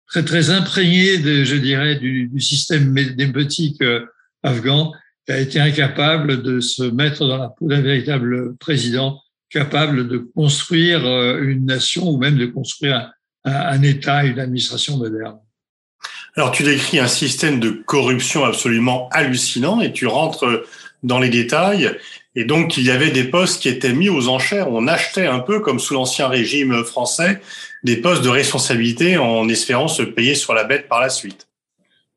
très 0.08 0.25
très 0.25 0.50
imprégné, 0.50 1.18
de, 1.18 1.44
je 1.44 1.56
dirais, 1.56 1.96
du, 1.96 2.28
du 2.28 2.40
système 2.40 2.94
démotique 2.94 3.80
euh, 3.82 4.06
afghan, 4.42 4.92
et 5.28 5.32
a 5.32 5.40
été 5.40 5.60
incapable 5.60 6.42
de 6.42 6.60
se 6.60 6.82
mettre 6.82 7.26
dans 7.26 7.37
la 7.37 7.48
peau 7.48 7.68
d'un 7.68 7.82
véritable 7.82 8.56
président 8.56 9.20
capable 9.50 10.09
de 10.09 10.19
construire 10.19 11.07
euh, 11.07 11.43
une 11.43 11.67
nation 11.67 12.09
ou 12.09 12.19
même 12.19 12.37
de 12.37 12.47
construire 12.47 13.12
un, 13.45 13.52
un 13.52 13.83
État, 13.83 14.25
une 14.25 14.38
administration 14.38 14.97
moderne. 14.97 15.38
Alors 16.37 16.52
tu 16.52 16.62
décris 16.62 16.99
un 16.99 17.09
système 17.09 17.59
de 17.59 17.71
corruption 17.71 18.45
absolument 18.45 19.09
hallucinant 19.11 19.81
et 19.81 19.93
tu 19.93 20.07
rentres 20.07 20.47
dans 21.02 21.19
les 21.19 21.31
détails. 21.31 21.97
Et 22.35 22.45
donc 22.45 22.76
il 22.76 22.85
y 22.85 22.90
avait 22.90 23.11
des 23.11 23.25
postes 23.25 23.61
qui 23.61 23.69
étaient 23.69 23.93
mis 23.93 24.09
aux 24.09 24.28
enchères. 24.28 24.71
On 24.71 24.87
achetait 24.87 25.26
un 25.26 25.40
peu 25.40 25.61
comme 25.61 25.81
sous 25.81 25.95
l'ancien 25.95 26.28
régime 26.28 26.85
français 26.85 27.40
des 27.83 27.97
postes 27.97 28.23
de 28.23 28.28
responsabilité 28.28 29.19
en 29.19 29.49
espérant 29.49 29.88
se 29.88 30.02
payer 30.02 30.35
sur 30.35 30.55
la 30.55 30.64
bête 30.64 30.88
par 30.88 31.00
la 31.00 31.09
suite. 31.09 31.49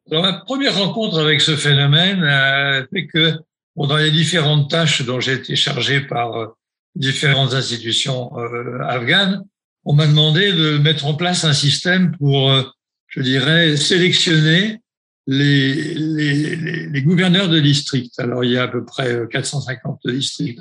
Alors, 0.10 0.24
ma 0.24 0.34
première 0.34 0.78
rencontre 0.78 1.20
avec 1.20 1.42
ce 1.42 1.56
phénomène 1.56 2.24
a 2.24 2.84
fait 2.92 3.08
que 3.08 3.34
bon, 3.76 3.88
dans 3.88 3.98
les 3.98 4.12
différentes 4.12 4.70
tâches 4.70 5.04
dont 5.04 5.20
j'ai 5.20 5.34
été 5.34 5.56
chargé 5.56 6.02
par 6.02 6.36
euh, 6.36 6.48
différentes 6.96 7.54
institutions 7.54 8.38
euh, 8.38 8.80
afghanes, 8.82 9.44
on 9.86 9.94
m'a 9.94 10.08
demandé 10.08 10.54
de 10.54 10.78
mettre 10.78 11.06
en 11.06 11.14
place 11.14 11.44
un 11.44 11.54
système 11.54 12.16
pour, 12.18 12.52
euh, 12.52 12.64
je 13.08 13.22
dirais, 13.22 13.76
sélectionner 13.78 14.80
les, 15.28 15.94
les, 15.94 16.56
les, 16.88 17.02
gouverneurs 17.02 17.48
de 17.48 17.60
district. 17.60 18.20
Alors, 18.20 18.44
il 18.44 18.52
y 18.52 18.58
a 18.58 18.64
à 18.64 18.68
peu 18.68 18.84
près 18.84 19.22
450 19.32 20.02
districts 20.06 20.60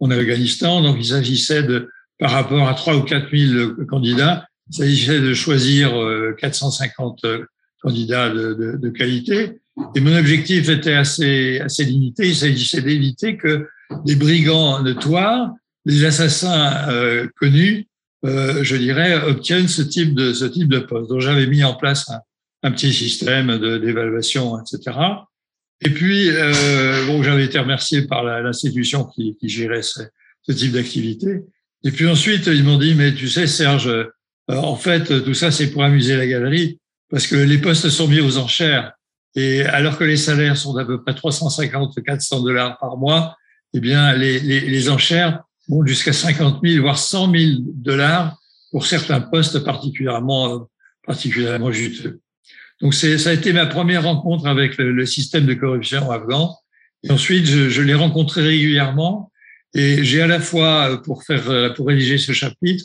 en, 0.00 0.10
Afghanistan, 0.10 0.82
donc 0.82 0.96
il 0.98 1.06
s'agissait 1.06 1.62
de, 1.62 1.88
par 2.18 2.32
rapport 2.32 2.68
à 2.68 2.74
3 2.74 2.96
ou 2.96 3.02
4 3.02 3.28
000 3.30 3.84
candidats, 3.86 4.46
il 4.70 4.76
s'agissait 4.76 5.20
de 5.20 5.32
choisir 5.32 5.92
450 6.38 7.24
candidats 7.80 8.30
de, 8.30 8.54
de, 8.54 8.76
de, 8.78 8.88
qualité. 8.90 9.60
Et 9.94 10.00
mon 10.00 10.16
objectif 10.16 10.68
était 10.68 10.94
assez, 10.94 11.60
assez 11.60 11.84
limité. 11.84 12.28
Il 12.28 12.34
s'agissait 12.34 12.82
d'éviter 12.82 13.36
que 13.36 13.68
des 14.04 14.16
brigands 14.16 14.82
notoires, 14.82 15.52
des 15.84 16.04
assassins 16.04 16.88
euh, 16.88 17.28
connus, 17.38 17.88
euh, 18.24 18.62
je 18.62 18.76
dirais, 18.76 19.20
obtiennent 19.24 19.68
ce 19.68 19.82
type 19.82 20.14
de, 20.14 20.32
ce 20.32 20.44
type 20.44 20.68
de 20.68 20.78
poste. 20.78 21.10
Donc 21.10 21.20
j'avais 21.20 21.46
mis 21.46 21.64
en 21.64 21.74
place 21.74 22.10
un, 22.62 22.70
petit 22.70 22.92
système 22.92 23.58
d'évaluation, 23.58 24.60
etc. 24.60 24.96
Et 25.84 25.90
puis, 25.90 26.28
euh, 26.30 27.06
bon, 27.06 27.22
j'avais 27.24 27.44
été 27.44 27.58
remercié 27.58 28.02
par 28.02 28.22
l'institution 28.22 29.04
qui, 29.04 29.36
qui, 29.40 29.48
gérait 29.48 29.82
ce, 29.82 30.00
ce 30.42 30.52
type 30.52 30.72
d'activité. 30.72 31.42
Et 31.82 31.90
puis 31.90 32.08
ensuite, 32.08 32.46
ils 32.46 32.62
m'ont 32.62 32.78
dit, 32.78 32.94
mais 32.94 33.12
tu 33.12 33.28
sais, 33.28 33.48
Serge, 33.48 33.88
euh, 33.88 34.06
en 34.48 34.76
fait, 34.76 35.24
tout 35.24 35.34
ça, 35.34 35.50
c'est 35.50 35.70
pour 35.70 35.82
amuser 35.82 36.16
la 36.16 36.26
galerie 36.26 36.78
parce 37.10 37.26
que 37.26 37.36
les 37.36 37.58
postes 37.58 37.88
sont 37.90 38.08
mis 38.08 38.20
aux 38.20 38.38
enchères. 38.38 38.92
Et 39.34 39.62
alors 39.62 39.98
que 39.98 40.04
les 40.04 40.16
salaires 40.16 40.56
sont 40.56 40.74
d'à 40.74 40.84
peu 40.84 41.02
près 41.02 41.14
350, 41.14 42.02
400 42.04 42.42
dollars 42.42 42.78
par 42.78 42.96
mois, 42.96 43.36
eh 43.74 43.80
bien, 43.80 44.14
les, 44.14 44.38
les, 44.40 44.60
les 44.60 44.90
enchères 44.90 45.42
vont 45.68 45.84
jusqu'à 45.86 46.12
50 46.12 46.60
000, 46.64 46.82
voire 46.82 46.98
100 46.98 47.32
000 47.32 47.52
dollars 47.74 48.36
pour 48.70 48.86
certains 48.86 49.20
postes 49.20 49.64
particulièrement, 49.64 50.68
particulièrement 51.06 51.72
juteux. 51.72 52.20
Donc, 52.80 52.94
ça 52.94 53.06
a 53.06 53.32
été 53.32 53.52
ma 53.52 53.66
première 53.66 54.02
rencontre 54.02 54.46
avec 54.46 54.76
le, 54.76 55.06
système 55.06 55.46
de 55.46 55.54
corruption 55.54 56.10
afghan. 56.10 56.56
Et 57.04 57.12
ensuite, 57.12 57.46
je, 57.46 57.68
je 57.68 57.82
l'ai 57.82 57.94
rencontré 57.94 58.42
régulièrement. 58.42 59.30
Et 59.74 60.02
j'ai 60.04 60.20
à 60.20 60.26
la 60.26 60.40
fois, 60.40 61.00
pour 61.04 61.22
faire, 61.22 61.74
pour 61.74 61.86
rédiger 61.86 62.18
ce 62.18 62.32
chapitre, 62.32 62.84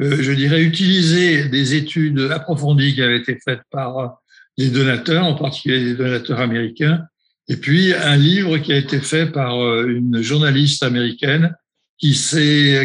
euh, 0.00 0.18
je 0.20 0.32
dirais, 0.32 0.62
utiliser 0.62 1.48
des 1.48 1.74
études 1.74 2.20
approfondies 2.32 2.94
qui 2.94 3.02
avaient 3.02 3.18
été 3.18 3.38
faites 3.42 3.62
par 3.70 4.20
des 4.58 4.70
donateurs, 4.70 5.24
en 5.24 5.34
particulier 5.34 5.84
des 5.84 5.94
donateurs 5.94 6.40
américains, 6.40 7.04
et 7.48 7.56
puis 7.56 7.94
un 7.94 8.16
livre 8.16 8.58
qui 8.58 8.72
a 8.72 8.76
été 8.76 9.00
fait 9.00 9.26
par 9.26 9.62
euh, 9.62 9.86
une 9.86 10.22
journaliste 10.22 10.82
américaine 10.82 11.54
qui, 11.98 12.12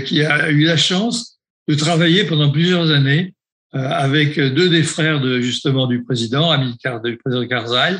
qui 0.06 0.24
a 0.24 0.50
eu 0.50 0.64
la 0.64 0.78
chance 0.78 1.40
de 1.68 1.76
travailler 1.76 2.24
pendant 2.24 2.50
plusieurs 2.50 2.90
années 2.92 3.34
euh, 3.76 3.80
avec 3.80 4.40
deux 4.40 4.70
des 4.70 4.84
frères 4.84 5.22
de, 5.22 5.40
justement 5.40 5.88
du 5.88 6.04
président, 6.04 6.52
Amilcar, 6.52 7.02
du 7.02 7.18
président 7.18 7.48
Karzai, 7.48 7.98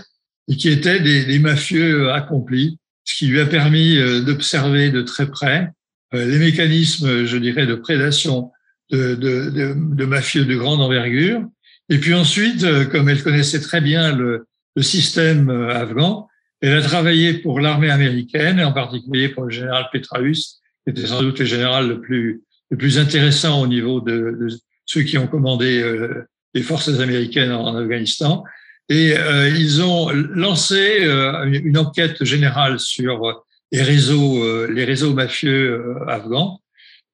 et 0.48 0.58
qui 0.58 0.70
étaient 0.70 1.00
des, 1.00 1.26
des, 1.26 1.40
mafieux 1.40 2.12
accomplis, 2.12 2.78
ce 3.06 3.16
qui 3.18 3.28
lui 3.28 3.40
a 3.40 3.46
permis 3.46 3.96
d'observer 4.26 4.92
de 4.92 5.02
très 5.02 5.30
près 5.30 5.70
les 6.12 6.38
mécanismes, 6.38 7.26
je 7.26 7.38
dirais, 7.38 7.66
de 7.66 7.76
prédation 7.76 8.52
de, 8.92 9.16
de, 9.16 9.76
de, 9.76 10.06
mafieux 10.06 10.46
de 10.46 10.56
grande 10.56 10.82
envergure. 10.82 11.44
Et 11.90 11.98
puis 11.98 12.14
ensuite, 12.14 12.64
euh, 12.64 12.86
comme 12.86 13.10
elle 13.10 13.24
connaissait 13.24 13.60
très 13.60 13.82
bien 13.82 14.16
le, 14.16 14.46
le 14.76 14.84
système 14.84 15.50
euh, 15.50 15.70
afghan, 15.70 16.28
elle 16.64 16.78
a 16.78 16.82
travaillé 16.82 17.34
pour 17.34 17.60
l'armée 17.60 17.90
américaine, 17.90 18.64
en 18.64 18.72
particulier 18.72 19.28
pour 19.28 19.44
le 19.44 19.50
général 19.50 19.90
Petraeus, 19.92 20.62
qui 20.84 20.92
était 20.92 21.06
sans 21.06 21.22
doute 21.22 21.40
le 21.40 21.46
général 21.46 21.90
le 21.90 22.00
plus, 22.00 22.42
le 22.70 22.78
plus 22.78 22.98
intéressant 22.98 23.62
au 23.62 23.68
niveau 23.68 24.00
de, 24.00 24.48
ceux 24.86 25.02
qui 25.02 25.18
ont 25.18 25.28
commandé 25.28 25.82
euh, 25.82 26.26
les 26.54 26.62
forces 26.62 26.88
américaines 26.88 27.52
en, 27.52 27.76
Afghanistan. 27.76 28.46
Et 28.88 29.14
euh, 29.18 29.50
ils 29.50 29.82
ont 29.82 30.10
lancé 30.12 31.00
euh, 31.02 31.44
une 31.52 31.78
enquête 31.78 32.24
générale 32.24 32.80
sur 32.80 33.44
les 33.74 33.82
réseaux, 33.82 34.68
les 34.68 34.86
réseaux 34.86 35.14
mafieux 35.14 35.96
afghans. 36.08 36.62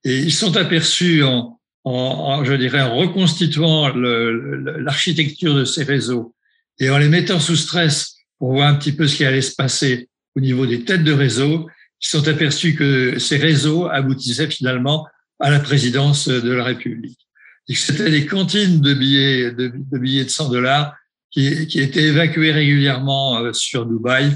Et 0.04 0.20
ils 0.20 0.34
sont 0.34 0.58
aperçus 0.58 1.24
en, 1.24 2.44
je 2.44 2.54
dirais, 2.54 2.82
en 2.82 2.98
reconstituant 2.98 3.88
l'architecture 3.96 5.56
de 5.56 5.66
ces 5.66 5.86
réseaux 5.86 6.36
et 6.80 6.90
en 6.92 7.00
les 7.00 7.10
mettant 7.10 7.40
sous 7.40 7.56
stress 7.56 8.19
pour 8.40 8.54
voir 8.54 8.70
un 8.70 8.76
petit 8.76 8.94
peu 8.94 9.08
ce 9.08 9.18
qui 9.18 9.26
allait 9.26 9.42
se 9.42 9.56
passer 9.56 10.10
au 10.36 10.40
niveau 10.40 10.66
des 10.66 10.84
têtes 10.86 11.04
de 11.04 11.12
réseau, 11.12 11.70
ils 12.02 12.08
sont 12.08 12.28
aperçus 12.28 12.76
que 12.76 13.20
ces 13.20 13.38
réseaux 13.38 13.88
aboutissaient 13.88 14.50
finalement 14.50 15.08
à 15.40 15.52
la 15.52 15.60
présidence 15.60 16.28
de 16.30 16.52
la 16.52 16.64
République. 16.64 17.20
C'était 17.68 18.10
des 18.10 18.26
cantines 18.26 18.82
de 18.82 18.94
billets 18.94 19.52
de, 19.52 19.72
billets 19.98 20.26
de 20.26 20.30
100 20.30 20.50
dollars 20.50 20.96
qui, 21.30 21.68
qui, 21.68 21.80
étaient 21.80 22.04
évacuées 22.04 22.52
régulièrement 22.52 23.40
euh, 23.40 23.54
sur 23.54 23.86
Dubaï 23.86 24.32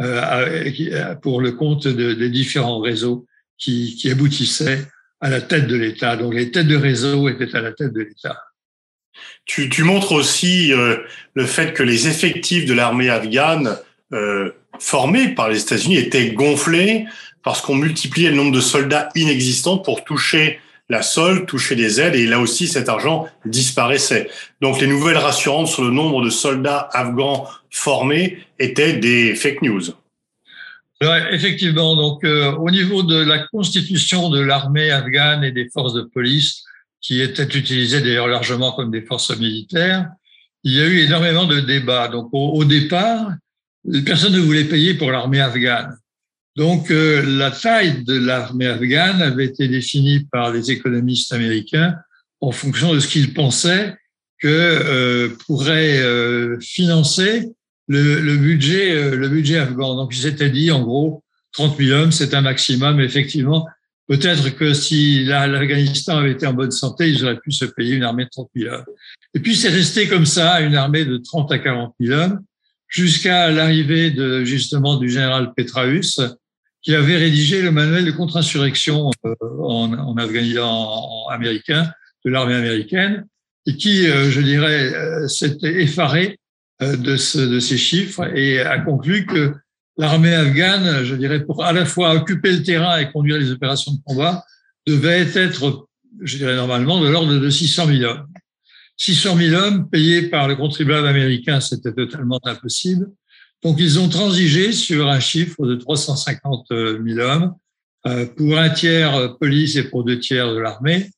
euh, 0.00 1.14
pour 1.22 1.40
le 1.40 1.52
compte 1.52 1.88
de, 1.88 2.12
des 2.12 2.28
différents 2.28 2.80
réseaux 2.80 3.26
qui, 3.56 3.96
qui 3.96 4.10
aboutissaient 4.10 4.86
à 5.20 5.30
la 5.30 5.40
tête 5.40 5.66
de 5.66 5.76
l'État. 5.76 6.16
Donc 6.16 6.34
les 6.34 6.50
têtes 6.50 6.66
de 6.66 6.76
réseau 6.76 7.28
étaient 7.28 7.56
à 7.56 7.62
la 7.62 7.72
tête 7.72 7.92
de 7.92 8.00
l'État. 8.00 8.38
Tu, 9.46 9.84
montres 9.84 10.12
aussi 10.12 10.72
euh, 10.72 10.96
le 11.34 11.46
fait 11.46 11.72
que 11.72 11.82
les 11.82 12.08
effectifs 12.08 12.66
de 12.66 12.74
l'armée 12.74 13.10
afghane 13.10 13.76
euh, 14.12 14.50
formés 14.78 15.28
par 15.28 15.48
les 15.48 15.60
États-Unis 15.60 15.96
étaient 15.96 16.30
gonflés 16.30 17.06
parce 17.42 17.60
qu'on 17.60 17.74
multipliait 17.74 18.30
le 18.30 18.36
nombre 18.36 18.52
de 18.52 18.60
soldats 18.60 19.10
inexistants 19.14 19.78
pour 19.78 20.04
toucher 20.04 20.60
la 20.88 21.02
solde, 21.02 21.46
toucher 21.46 21.76
des 21.76 22.00
aides, 22.00 22.14
et 22.14 22.26
là 22.26 22.40
aussi 22.40 22.66
cet 22.66 22.88
argent 22.88 23.26
disparaissait. 23.46 24.28
Donc 24.60 24.80
les 24.80 24.86
nouvelles 24.86 25.16
rassurantes 25.16 25.68
sur 25.68 25.82
le 25.84 25.90
nombre 25.90 26.22
de 26.22 26.30
soldats 26.30 26.88
afghans 26.92 27.48
formés 27.70 28.38
étaient 28.58 28.94
des 28.94 29.34
fake 29.34 29.62
news 29.62 29.82
effectivement, 31.30 31.96
donc 31.96 32.24
euh, 32.24 32.52
au 32.52 32.70
niveau 32.70 33.02
de 33.02 33.16
la 33.16 33.46
constitution 33.48 34.30
de 34.30 34.40
l'armée 34.40 34.90
afghane 34.90 35.44
et 35.44 35.52
des 35.52 35.68
forces 35.68 35.94
de 35.94 36.02
police, 36.02 36.63
qui 37.04 37.20
étaient 37.20 37.44
utilisées 37.44 38.00
d'ailleurs 38.00 38.28
largement 38.28 38.72
comme 38.72 38.90
des 38.90 39.02
forces 39.02 39.36
militaires, 39.36 40.08
il 40.62 40.72
y 40.72 40.80
a 40.80 40.86
eu 40.86 41.00
énormément 41.00 41.44
de 41.44 41.60
débats. 41.60 42.08
Donc 42.08 42.30
au, 42.32 42.64
départ, 42.64 43.32
personne 44.06 44.32
ne 44.32 44.40
voulait 44.40 44.64
payer 44.64 44.94
pour 44.94 45.12
l'armée 45.12 45.42
afghane. 45.42 45.94
Donc 46.56 46.90
euh, 46.90 47.22
la 47.22 47.50
taille 47.50 48.04
de 48.04 48.14
l'armée 48.14 48.68
afghane 48.68 49.20
avait 49.20 49.44
été 49.44 49.68
définie 49.68 50.24
par 50.32 50.50
les 50.50 50.70
économistes 50.70 51.32
américains 51.32 51.94
en 52.40 52.52
fonction 52.52 52.94
de 52.94 53.00
ce 53.00 53.08
qu'ils 53.08 53.34
pensaient 53.34 53.94
que 54.40 54.48
euh, 54.48 55.28
pourrait 55.46 55.98
euh, 55.98 56.58
financer 56.60 57.50
le, 57.86 58.20
le, 58.20 58.36
budget, 58.36 58.92
euh, 58.92 59.16
le 59.16 59.28
budget 59.28 59.58
afghan. 59.58 59.94
Donc, 59.94 60.14
ils 60.14 60.22
s'étaient 60.22 60.50
dit, 60.50 60.70
en 60.70 60.82
gros, 60.82 61.22
30 61.52 61.76
000 61.76 61.98
hommes, 61.98 62.12
c'est 62.12 62.34
un 62.34 62.40
maximum. 62.40 63.00
Effectivement, 63.00 63.66
peut-être 64.08 64.50
que 64.50 64.74
si 64.74 65.24
l'Afghanistan 65.24 66.18
avait 66.18 66.32
été 66.32 66.46
en 66.46 66.54
bonne 66.54 66.70
santé, 66.70 67.08
ils 67.10 67.24
auraient 67.24 67.38
pu 67.38 67.52
se 67.52 67.64
payer 67.64 67.94
une 67.94 68.02
armée 68.02 68.24
de 68.24 68.30
30 68.30 68.50
000 68.54 68.74
hommes. 68.74 68.84
Et 69.34 69.40
puis, 69.40 69.56
c'est 69.56 69.68
resté 69.68 70.08
comme 70.08 70.26
ça, 70.26 70.60
une 70.60 70.76
armée 70.76 71.04
de 71.04 71.16
30 71.16 71.52
à 71.52 71.58
40 71.58 71.94
000 72.00 72.18
hommes, 72.18 72.40
jusqu'à 72.88 73.50
l'arrivée 73.50 74.10
de, 74.10 74.44
justement, 74.44 74.96
du 74.96 75.08
général 75.08 75.52
Petraeus, 75.56 76.20
qui 76.82 76.94
avait 76.94 77.16
rédigé 77.16 77.62
le 77.62 77.70
manuel 77.70 78.04
de 78.04 78.10
contre-insurrection 78.10 79.10
euh, 79.24 79.34
en, 79.60 79.92
en 79.92 80.16
Afghanistan 80.16 81.26
américain, 81.28 81.90
de 82.24 82.30
l'armée 82.30 82.54
américaine, 82.54 83.26
et 83.66 83.76
qui, 83.76 84.06
euh, 84.06 84.30
je 84.30 84.40
dirais, 84.40 84.92
s'était 85.28 85.82
effaré 85.82 86.38
euh, 86.82 86.96
de, 86.96 87.16
ce, 87.16 87.38
de 87.38 87.60
ces 87.60 87.76
chiffres 87.76 88.36
et 88.36 88.58
a 88.60 88.80
conclu 88.80 89.26
que 89.26 89.54
l'armée 89.96 90.34
afghane, 90.34 91.04
je 91.04 91.14
dirais, 91.14 91.44
pour 91.44 91.64
à 91.64 91.72
la 91.72 91.84
fois 91.86 92.14
occuper 92.14 92.52
le 92.52 92.62
terrain 92.62 92.98
et 92.98 93.10
conduire 93.10 93.38
les 93.38 93.50
opérations 93.50 93.92
de 93.92 94.00
combat, 94.04 94.44
devait 94.86 95.28
être, 95.34 95.88
je 96.20 96.36
dirais 96.36 96.56
normalement, 96.56 97.00
de 97.00 97.08
l'ordre 97.08 97.34
de 97.34 97.50
600 97.50 97.86
000 97.86 98.02
hommes. 98.10 98.26
600 98.96 99.36
000 99.36 99.54
hommes 99.54 99.90
payés 99.90 100.22
par 100.22 100.46
le 100.46 100.56
contribuable 100.56 101.06
américain, 101.06 101.60
c'était 101.60 101.92
totalement 101.92 102.40
impossible. 102.44 103.10
Donc, 103.62 103.76
ils 103.80 103.98
ont 103.98 104.08
transigé 104.08 104.72
sur 104.72 105.08
un 105.08 105.20
chiffre 105.20 105.66
de 105.66 105.74
350 105.74 106.66
000 106.70 107.18
hommes 107.18 107.54
euh, 108.06 108.26
pour 108.26 108.58
un 108.58 108.70
tiers 108.70 109.36
police 109.38 109.76
et 109.76 109.84
pour 109.84 110.04
deux 110.04 110.18
tiers 110.18 110.52
de 110.52 110.58
l'armée. 110.58 111.10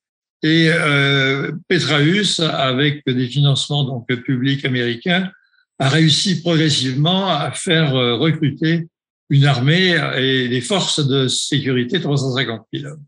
Et 0.42 0.68
euh, 0.71 1.50
Petraeus, 1.68 2.40
avec 2.40 3.02
des 3.06 3.26
financements 3.26 3.85
donc 3.85 4.06
publics 4.06 4.64
américains, 4.64 5.30
a 5.78 5.88
réussi 5.88 6.40
progressivement 6.40 7.28
à 7.28 7.52
faire 7.52 7.95
euh, 7.95 8.16
recruter 8.16 8.87
une 9.28 9.45
armée 9.45 9.99
et 10.16 10.49
des 10.49 10.61
forces 10.61 11.04
de 11.06 11.26
sécurité 11.26 12.00
350 12.00 12.62
000 12.73 12.92
hommes. 12.92 13.04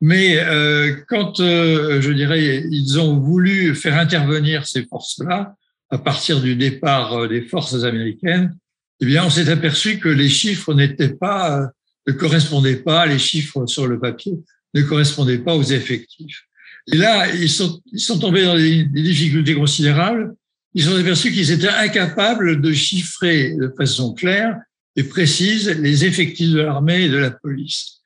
Mais 0.00 0.38
euh, 0.38 0.96
quand, 1.08 1.40
euh, 1.40 2.00
je 2.00 2.12
dirais, 2.12 2.64
ils 2.70 2.98
ont 2.98 3.18
voulu 3.18 3.74
faire 3.74 3.98
intervenir 3.98 4.66
ces 4.66 4.86
forces-là, 4.86 5.54
à 5.90 5.98
partir 5.98 6.40
du 6.40 6.56
départ 6.56 7.12
euh, 7.14 7.28
des 7.28 7.42
forces 7.42 7.84
américaines, 7.84 8.56
eh 9.00 9.06
bien, 9.06 9.24
on 9.24 9.30
s'est 9.30 9.50
aperçu 9.50 9.98
que 9.98 10.08
les 10.08 10.28
chiffres 10.28 10.72
n'étaient 10.72 11.14
pas, 11.14 11.60
euh, 11.60 11.66
ne 12.06 12.12
correspondaient 12.12 12.76
pas, 12.76 13.06
les 13.06 13.18
chiffres 13.18 13.66
sur 13.66 13.86
le 13.86 14.00
papier 14.00 14.32
ne 14.72 14.82
correspondaient 14.82 15.38
pas 15.38 15.54
aux 15.54 15.62
effectifs. 15.62 16.44
Et 16.92 16.96
là, 16.96 17.28
ils 17.34 17.50
sont, 17.50 17.80
ils 17.92 18.00
sont 18.00 18.18
tombés 18.18 18.44
dans 18.44 18.56
des, 18.56 18.84
des 18.84 19.02
difficultés 19.02 19.54
considérables. 19.54 20.34
Ils 20.74 20.84
sont 20.84 20.96
aperçus 20.96 21.32
qu'ils 21.32 21.50
étaient 21.50 21.68
incapables 21.68 22.60
de 22.60 22.72
chiffrer 22.72 23.54
de 23.56 23.72
façon 23.76 24.14
claire 24.14 24.56
et 24.96 25.04
précise 25.04 25.68
les 25.68 26.04
effectifs 26.04 26.50
de 26.50 26.60
l'armée 26.60 27.04
et 27.04 27.08
de 27.08 27.16
la 27.16 27.30
police. 27.30 28.00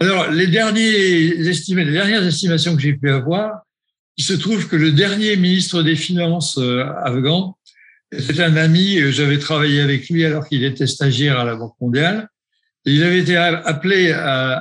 Alors, 0.00 0.30
les, 0.30 0.46
derniers 0.46 1.48
estimés, 1.48 1.84
les 1.84 1.92
dernières 1.92 2.24
estimations 2.26 2.74
que 2.74 2.82
j'ai 2.82 2.94
pu 2.94 3.10
avoir, 3.10 3.62
il 4.16 4.24
se 4.24 4.32
trouve 4.32 4.68
que 4.68 4.76
le 4.76 4.92
dernier 4.92 5.36
ministre 5.36 5.82
des 5.82 5.96
Finances 5.96 6.58
euh, 6.58 6.84
afghan 7.02 7.56
était 8.10 8.42
un 8.42 8.56
ami, 8.56 8.98
j'avais 9.12 9.38
travaillé 9.38 9.80
avec 9.80 10.08
lui 10.10 10.24
alors 10.24 10.46
qu'il 10.46 10.64
était 10.64 10.86
stagiaire 10.86 11.38
à 11.38 11.44
la 11.44 11.56
Banque 11.56 11.74
mondiale. 11.80 12.28
Et 12.84 12.92
il 12.92 13.02
avait 13.02 13.20
été 13.20 13.36
appelé 13.36 14.12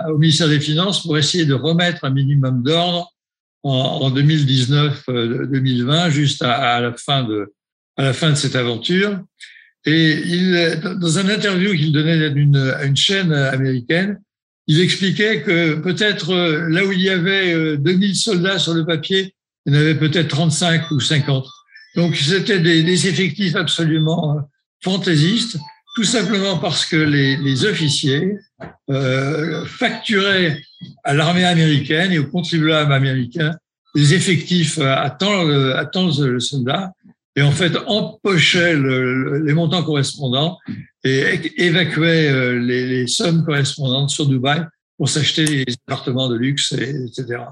au 0.10 0.18
ministère 0.18 0.48
des 0.48 0.60
Finances 0.60 1.02
pour 1.02 1.18
essayer 1.18 1.46
de 1.46 1.56
remettre 1.56 2.06
un 2.06 2.12
minimum 2.12 2.64
d'ordre 2.64 3.12
en, 3.64 4.12
2019-2020, 4.12 5.10
euh, 5.10 6.10
juste 6.10 6.42
à, 6.42 6.80
la 6.80 6.94
fin 6.94 7.24
de, 7.24 7.54
à 7.98 8.04
la 8.04 8.14
fin 8.14 8.32
de 8.32 8.36
cette 8.36 8.56
aventure. 8.56 9.20
Et 9.86 10.22
dans 11.00 11.18
un 11.18 11.30
interview 11.30 11.74
qu'il 11.74 11.92
donnait 11.92 12.26
à 12.26 12.84
une, 12.84 12.96
chaîne 12.96 13.34
américaine, 13.34 14.20
il 14.68 14.80
expliquait 14.80 15.42
que 15.42 15.76
peut-être 15.76 16.32
euh, 16.32 16.70
là 16.70 16.86
où 16.86 16.92
il 16.92 17.02
y 17.02 17.10
avait 17.10 17.78
2000 17.78 18.12
euh, 18.12 18.14
soldats 18.14 18.60
sur 18.60 18.74
le 18.74 18.86
papier, 18.86 19.34
il 19.66 19.74
y 19.74 19.78
en 19.78 19.80
avait 19.80 19.96
peut-être 19.96 20.28
35 20.28 20.92
ou 20.92 21.00
50. 21.00 21.48
Donc 21.96 22.16
c'était 22.16 22.60
des, 22.60 23.08
effectifs 23.08 23.56
absolument 23.56 24.48
fantaisistes, 24.84 25.58
tout 25.96 26.04
simplement 26.04 26.58
parce 26.58 26.86
que 26.86 26.96
les, 26.96 27.38
les 27.38 27.66
officiers 27.66 28.38
euh, 28.90 29.66
facturaient 29.66 30.62
à 31.04 31.14
l'armée 31.14 31.46
américaine 31.46 32.12
et 32.12 32.20
aux 32.20 32.28
contribuables 32.28 32.94
américains 32.94 33.56
des 33.94 34.14
effectifs 34.14 34.80
à 34.80 35.10
tant, 35.10 35.50
à 35.76 35.86
tant 35.86 36.08
de 36.08 36.40
soldats 36.40 36.94
et 37.36 37.42
en 37.42 37.52
fait 37.52 37.76
empochaient 37.88 38.76
le, 38.76 39.40
les 39.40 39.54
montants 39.54 39.84
correspondants 39.84 40.58
et 41.04 41.40
évacuait 41.58 42.30
euh, 42.30 42.60
les, 42.60 42.86
les, 42.86 43.08
sommes 43.08 43.46
correspondantes 43.46 44.10
sur 44.10 44.28
Dubaï 44.28 44.64
pour 44.98 45.10
s'acheter 45.10 45.46
des 45.46 45.74
appartements 45.88 46.30
de 46.30 46.36
luxe, 46.36 46.74
etc. 46.74 47.44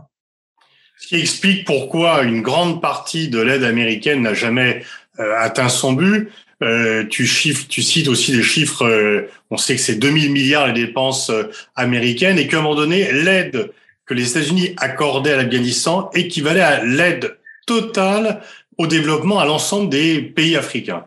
Ce 0.99 1.07
qui 1.07 1.15
explique 1.15 1.65
pourquoi 1.65 2.23
une 2.23 2.41
grande 2.41 2.81
partie 2.81 3.29
de 3.29 3.39
l'aide 3.39 3.63
américaine 3.63 4.21
n'a 4.21 4.33
jamais 4.33 4.83
euh, 5.19 5.33
atteint 5.39 5.69
son 5.69 5.93
but. 5.93 6.29
Euh, 6.61 7.05
tu, 7.05 7.25
chiffres, 7.25 7.65
tu 7.69 7.81
cites 7.81 8.09
aussi 8.09 8.33
des 8.33 8.43
chiffres, 8.43 8.85
euh, 8.85 9.29
on 9.49 9.55
sait 9.55 9.75
que 9.75 9.81
c'est 9.81 9.95
2000 9.95 10.31
milliards 10.31 10.67
les 10.67 10.73
dépenses 10.73 11.29
euh, 11.29 11.43
américaines 11.75 12.37
et 12.37 12.47
qu'à 12.47 12.59
un 12.59 12.61
moment 12.61 12.75
donné, 12.75 13.11
l'aide 13.13 13.71
que 14.05 14.13
les 14.13 14.31
États-Unis 14.31 14.73
accordaient 14.77 15.33
à 15.33 15.37
l'Afghanistan 15.37 16.09
équivalait 16.13 16.61
à 16.61 16.83
l'aide 16.83 17.37
totale 17.65 18.41
au 18.77 18.87
développement 18.87 19.39
à 19.39 19.45
l'ensemble 19.45 19.89
des 19.89 20.21
pays 20.21 20.57
africains. 20.57 21.05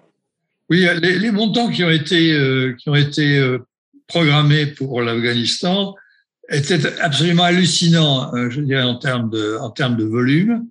Oui, 0.71 0.87
les, 1.03 1.19
les, 1.19 1.31
montants 1.31 1.69
qui 1.69 1.85
ont 1.85 1.91
été, 1.91 2.33
euh, 2.33 2.75
qui 2.79 2.89
ont 2.89 2.95
été 2.95 3.37
euh, 3.37 3.59
programmés 4.07 4.67
pour 4.67 5.03
l'Afghanistan 5.03 5.95
étaient 6.49 6.81
absolument 7.01 7.45
hallucinants, 7.45 8.31
je 8.51 8.61
dirais, 8.61 8.83
en 8.83 8.97
termes 8.97 9.31
de, 9.31 9.59
en 9.61 9.71
termes 9.71 9.97
de 9.97 10.05
volume. 10.05 10.67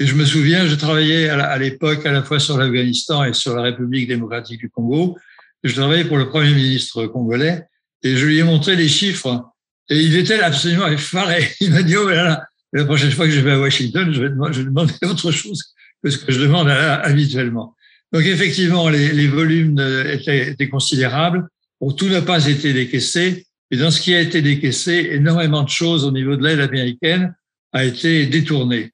Et 0.00 0.06
je 0.06 0.14
me 0.14 0.24
souviens, 0.24 0.66
je 0.66 0.76
travaillais 0.76 1.28
à 1.28 1.58
l'époque 1.58 2.06
à 2.06 2.12
la 2.12 2.22
fois 2.22 2.38
sur 2.38 2.56
l'Afghanistan 2.56 3.24
et 3.24 3.32
sur 3.32 3.56
la 3.56 3.62
République 3.62 4.06
démocratique 4.06 4.60
du 4.60 4.70
Congo. 4.70 5.18
Je 5.64 5.74
travaillais 5.74 6.04
pour 6.04 6.18
le 6.18 6.28
Premier 6.28 6.54
ministre 6.54 7.06
congolais 7.06 7.64
et 8.04 8.16
je 8.16 8.26
lui 8.26 8.38
ai 8.38 8.44
montré 8.44 8.76
les 8.76 8.88
chiffres. 8.88 9.44
Et 9.90 10.00
il 10.00 10.14
était 10.16 10.40
absolument 10.40 10.86
effaré. 10.86 11.48
Il 11.60 11.72
m'a 11.72 11.82
dit, 11.82 11.96
oh 11.96 12.08
là 12.08 12.24
là, 12.24 12.44
la 12.72 12.84
prochaine 12.84 13.10
fois 13.10 13.26
que 13.26 13.32
je 13.32 13.40
vais 13.40 13.52
à 13.52 13.58
Washington, 13.58 14.12
je 14.12 14.22
vais 14.22 14.28
demander 14.64 14.94
autre 15.02 15.32
chose 15.32 15.62
que 16.02 16.10
ce 16.10 16.18
que 16.18 16.30
je 16.30 16.40
demande 16.40 16.68
habituellement. 16.68 17.74
Donc 18.12 18.22
effectivement, 18.22 18.88
les, 18.88 19.26
volumes 19.26 19.80
étaient, 20.06 20.68
considérables. 20.68 21.48
Bon, 21.80 21.90
tout 21.90 22.08
n'a 22.08 22.22
pas 22.22 22.46
été 22.46 22.72
décaissé. 22.72 23.46
Et 23.70 23.76
dans 23.76 23.90
ce 23.90 24.00
qui 24.00 24.14
a 24.14 24.20
été 24.20 24.40
décaissé, 24.42 25.10
énormément 25.12 25.62
de 25.62 25.68
choses 25.68 26.04
au 26.04 26.12
niveau 26.12 26.36
de 26.36 26.44
l'aide 26.44 26.60
américaine 26.60 27.34
a 27.72 27.84
été 27.84 28.26
détourné. 28.26 28.92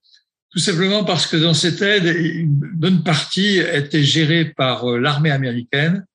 Tout 0.54 0.60
simplement 0.60 1.02
parce 1.02 1.26
que 1.26 1.36
dans 1.36 1.52
cette 1.52 1.82
aide, 1.82 2.04
une 2.16 2.46
bonne 2.46 3.02
partie 3.02 3.58
était 3.58 4.04
gérée 4.04 4.44
par 4.44 4.88
euh, 4.88 5.00
l'armée 5.00 5.32
américaine 5.32 6.06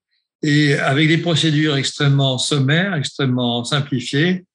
et 0.42 0.76
avec 0.76 1.10
des 1.10 1.18
procédures 1.18 1.76
extrêmement 1.76 2.38
sommaires, 2.38 2.96
extrêmement 2.96 3.66
simplifiées, 3.66 4.46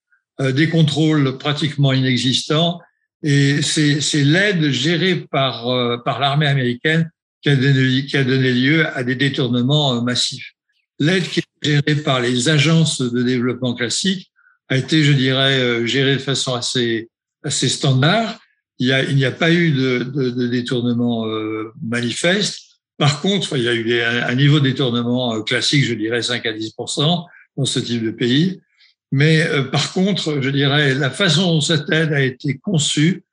euh, 0.41 0.53
des 0.53 0.71
contrôles 0.71 1.37
pratiquement 1.37 1.93
inexistants. 1.93 2.81
Et 3.23 3.61
c'est 3.61 4.01
l'aide 4.25 4.71
gérée 4.71 5.17
par, 5.17 5.69
euh, 5.69 5.99
par 5.99 6.19
l'armée 6.19 6.47
américaine 6.47 7.11
qui 7.43 7.51
a, 7.51 7.57
donné, 7.57 8.07
qui 8.07 8.17
a 8.17 8.25
donné 8.25 8.55
lieu 8.55 8.87
à 8.97 9.05
des 9.05 9.17
détournements 9.17 10.01
massifs. 10.01 10.53
L'aide 10.99 11.29
qui 11.29 11.41
est 11.41 11.45
gérée 11.63 11.97
par 11.97 12.21
les 12.21 12.49
agences 12.49 13.03
de 13.03 13.23
développement 13.23 13.75
classiques 13.75 14.31
a 14.71 14.79
été, 14.79 15.05
je 15.05 15.13
dirais, 15.13 15.87
gérée 15.87 16.15
de 16.15 16.21
façon 16.21 16.55
assez, 16.55 17.11
assez 17.43 17.69
standard. 17.69 18.39
Il 18.79 18.87
n'y 19.15 19.25
a, 19.25 19.29
a, 19.29 19.33
pas 19.33 19.53
eu 19.53 19.71
de, 19.71 19.99
de, 20.01 20.31
de 20.31 20.47
détournement 20.49 21.27
euh, 21.27 21.73
manifeste. 21.83 22.61
Par 22.99 23.21
contre, 23.21 23.57
il 23.57 23.63
y 23.63 23.69
a 23.69 23.75
eu 23.75 24.01
un, 24.03 24.35
niveau 24.35 24.61
de 24.61 24.65
détournement 24.65 25.43
classique, 25.43 25.85
je 25.85 25.95
dirais 25.95 26.23
5 26.23 26.45
à 26.47 26.53
10% 26.53 27.25
dans 27.57 27.65
ce 27.65 27.79
type 27.81 28.05
de 28.05 28.11
pays. 28.11 28.61
Mais 29.11 29.45
par 29.71 29.93
contre, 29.93 30.41
je 30.41 30.51
dirais, 30.51 30.95
la 30.95 31.11
façon 31.11 31.55
dont 31.55 31.61
cette 31.61 31.91
aide 31.91 32.13
a 32.13 32.21
été 32.21 32.59
conçue, 32.59 33.25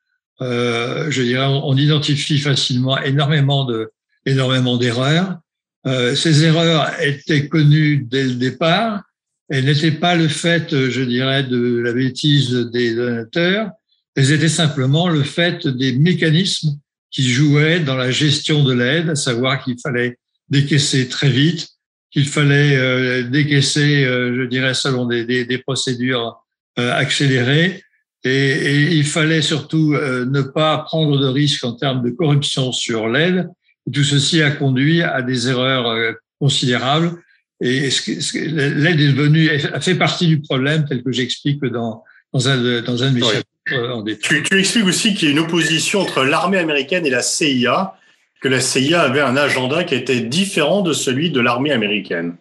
euh, 0.42 1.10
je 1.10 1.22
dirais, 1.22 1.46
on 1.46 1.76
identifie 1.76 2.38
facilement 2.38 2.98
énormément 2.98 3.64
de, 3.64 3.92
énormément 4.26 4.76
d'erreurs. 4.76 5.38
Euh, 5.86 6.14
ces 6.14 6.44
erreurs 6.44 6.90
étaient 7.00 7.48
connues 7.48 7.98
dès 7.98 8.24
le 8.24 8.34
départ. 8.34 9.02
Elles 9.48 9.66
n'étaient 9.66 9.92
pas 9.92 10.14
le 10.14 10.28
fait, 10.28 10.70
je 10.70 11.02
dirais, 11.02 11.44
de 11.44 11.78
la 11.78 11.92
bêtise 11.92 12.52
des 12.72 12.94
donateurs. 12.94 13.70
Elles 14.14 14.32
étaient 14.32 14.48
simplement 14.48 15.08
le 15.08 15.22
fait 15.22 15.66
des 15.66 15.92
mécanismes 15.92 16.78
qui 17.10 17.28
jouaient 17.30 17.80
dans 17.80 17.96
la 17.96 18.10
gestion 18.10 18.64
de 18.64 18.72
l'aide, 18.72 19.10
à 19.10 19.14
savoir 19.14 19.62
qu'il 19.62 19.76
fallait 19.82 20.18
décaisser 20.48 21.08
très 21.08 21.30
vite, 21.30 21.68
qu'il 22.10 22.26
fallait 22.26 22.76
euh, 22.76 23.22
décaisser, 23.22 24.04
euh, 24.04 24.36
je 24.36 24.42
dirais, 24.42 24.74
selon 24.74 25.06
des, 25.06 25.24
des, 25.24 25.44
des 25.44 25.58
procédures 25.58 26.36
euh, 26.78 26.92
accélérées. 26.92 27.82
Et, 28.24 28.30
et, 28.30 28.92
il 28.92 29.04
fallait 29.04 29.42
surtout 29.42 29.94
ne 29.94 30.42
pas 30.42 30.78
prendre 30.78 31.18
de 31.18 31.26
risques 31.26 31.64
en 31.64 31.72
termes 31.72 32.04
de 32.04 32.10
corruption 32.10 32.70
sur 32.70 33.08
l'aide, 33.08 33.48
tout 33.92 34.04
ceci 34.04 34.42
a 34.42 34.52
conduit 34.52 35.02
à 35.02 35.22
des 35.22 35.48
erreurs 35.48 36.14
considérables. 36.38 37.20
Et 37.60 37.88
l'aide 38.34 39.00
est 39.00 39.12
devenue, 39.12 39.50
a 39.50 39.80
fait 39.80 39.96
partie 39.96 40.28
du 40.28 40.40
problème 40.40 40.84
tel 40.88 41.02
que 41.02 41.10
j'explique 41.10 41.64
dans, 41.64 42.04
dans, 42.32 42.48
un, 42.48 42.82
dans 42.82 43.02
un 43.02 43.10
de 43.10 43.14
mes 43.14 43.20
chapitres. 43.22 43.48
euh, 43.48 43.51
en 43.70 44.02
détail. 44.02 44.22
Tu, 44.22 44.42
tu 44.42 44.58
expliques 44.58 44.86
aussi 44.86 45.14
qu'il 45.14 45.28
y 45.28 45.30
a 45.30 45.32
une 45.32 45.40
opposition 45.40 46.00
entre 46.00 46.24
l'armée 46.24 46.58
américaine 46.58 47.06
et 47.06 47.10
la 47.10 47.22
CIA, 47.22 47.94
que 48.40 48.48
la 48.48 48.60
CIA 48.60 49.02
avait 49.02 49.20
un 49.20 49.36
agenda 49.36 49.84
qui 49.84 49.94
était 49.94 50.20
différent 50.20 50.82
de 50.82 50.92
celui 50.92 51.30
de 51.30 51.40
l'armée 51.40 51.72
américaine. 51.72 52.36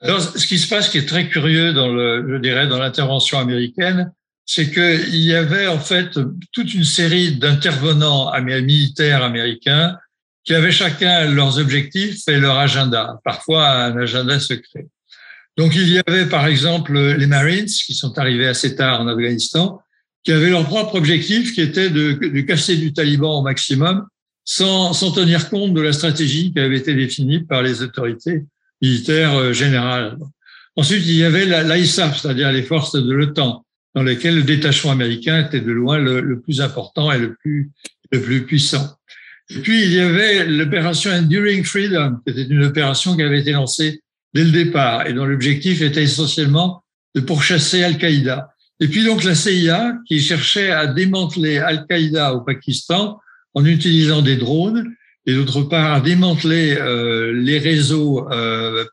Alors, 0.00 0.20
ce 0.20 0.46
qui 0.46 0.58
se 0.58 0.68
passe, 0.68 0.88
qui 0.88 0.98
est 0.98 1.08
très 1.08 1.28
curieux 1.28 1.72
dans 1.72 1.88
le, 1.88 2.26
je 2.28 2.36
dirais, 2.36 2.66
dans 2.66 2.78
l'intervention 2.78 3.38
américaine, 3.38 4.12
c'est 4.44 4.70
qu'il 4.70 5.16
y 5.16 5.34
avait 5.34 5.66
en 5.66 5.78
fait 5.78 6.18
toute 6.52 6.74
une 6.74 6.84
série 6.84 7.36
d'intervenants 7.36 8.30
militaires 8.40 9.22
américains 9.24 9.96
qui 10.44 10.54
avaient 10.54 10.70
chacun 10.70 11.28
leurs 11.28 11.58
objectifs 11.58 12.28
et 12.28 12.38
leur 12.38 12.56
agenda, 12.56 13.20
parfois 13.24 13.68
un 13.68 13.98
agenda 13.98 14.38
secret. 14.38 14.86
Donc 15.56 15.74
il 15.74 15.88
y 15.88 16.00
avait 16.06 16.26
par 16.26 16.46
exemple 16.46 16.96
les 16.96 17.26
Marines 17.26 17.66
qui 17.66 17.94
sont 17.94 18.16
arrivés 18.18 18.46
assez 18.46 18.76
tard 18.76 19.00
en 19.00 19.08
Afghanistan, 19.08 19.80
qui 20.26 20.32
avaient 20.32 20.50
leur 20.50 20.66
propre 20.66 20.96
objectif 20.96 21.54
qui 21.54 21.60
était 21.60 21.88
de, 21.88 22.14
de 22.14 22.40
casser 22.40 22.76
du 22.76 22.92
taliban 22.92 23.38
au 23.38 23.42
maximum 23.42 24.04
sans, 24.44 24.92
sans, 24.92 25.12
tenir 25.12 25.48
compte 25.48 25.72
de 25.72 25.80
la 25.80 25.92
stratégie 25.92 26.52
qui 26.52 26.58
avait 26.58 26.78
été 26.78 26.94
définie 26.94 27.44
par 27.44 27.62
les 27.62 27.82
autorités 27.82 28.44
militaires 28.82 29.36
euh, 29.36 29.52
générales. 29.52 30.18
Ensuite, 30.74 31.04
il 31.06 31.14
y 31.14 31.24
avait 31.24 31.46
l'ISAF, 31.62 32.20
c'est-à-dire 32.20 32.50
les 32.50 32.64
forces 32.64 33.00
de 33.00 33.12
l'OTAN, 33.12 33.64
dans 33.94 34.02
lesquels 34.02 34.34
le 34.34 34.42
détachement 34.42 34.90
américain 34.90 35.46
était 35.46 35.60
de 35.60 35.70
loin 35.70 35.98
le, 35.98 36.40
plus 36.40 36.60
important 36.60 37.12
et 37.12 37.18
le 37.18 37.34
plus, 37.36 37.70
le 38.10 38.20
plus 38.20 38.44
puissant. 38.44 38.96
Et 39.48 39.60
puis, 39.60 39.84
il 39.84 39.92
y 39.92 40.00
avait 40.00 40.44
l'opération 40.44 41.12
Enduring 41.12 41.64
Freedom, 41.64 42.18
qui 42.26 42.32
était 42.32 42.52
une 42.52 42.64
opération 42.64 43.14
qui 43.16 43.22
avait 43.22 43.40
été 43.40 43.52
lancée 43.52 44.02
dès 44.34 44.42
le 44.42 44.50
départ 44.50 45.06
et 45.06 45.12
dont 45.12 45.24
l'objectif 45.24 45.82
était 45.82 46.02
essentiellement 46.02 46.82
de 47.14 47.20
pourchasser 47.20 47.84
Al-Qaïda. 47.84 48.50
Et 48.80 48.88
puis 48.88 49.04
donc 49.04 49.24
la 49.24 49.34
CIA 49.34 49.96
qui 50.06 50.20
cherchait 50.20 50.70
à 50.70 50.86
démanteler 50.86 51.58
Al-Qaïda 51.58 52.34
au 52.34 52.42
Pakistan 52.42 53.18
en 53.54 53.64
utilisant 53.64 54.22
des 54.22 54.36
drones 54.36 54.94
et 55.24 55.34
d'autre 55.34 55.62
part 55.62 55.94
à 55.94 56.00
démanteler 56.00 56.76
euh, 56.78 57.32
les 57.32 57.58
réseaux 57.58 58.30
euh, 58.30 58.84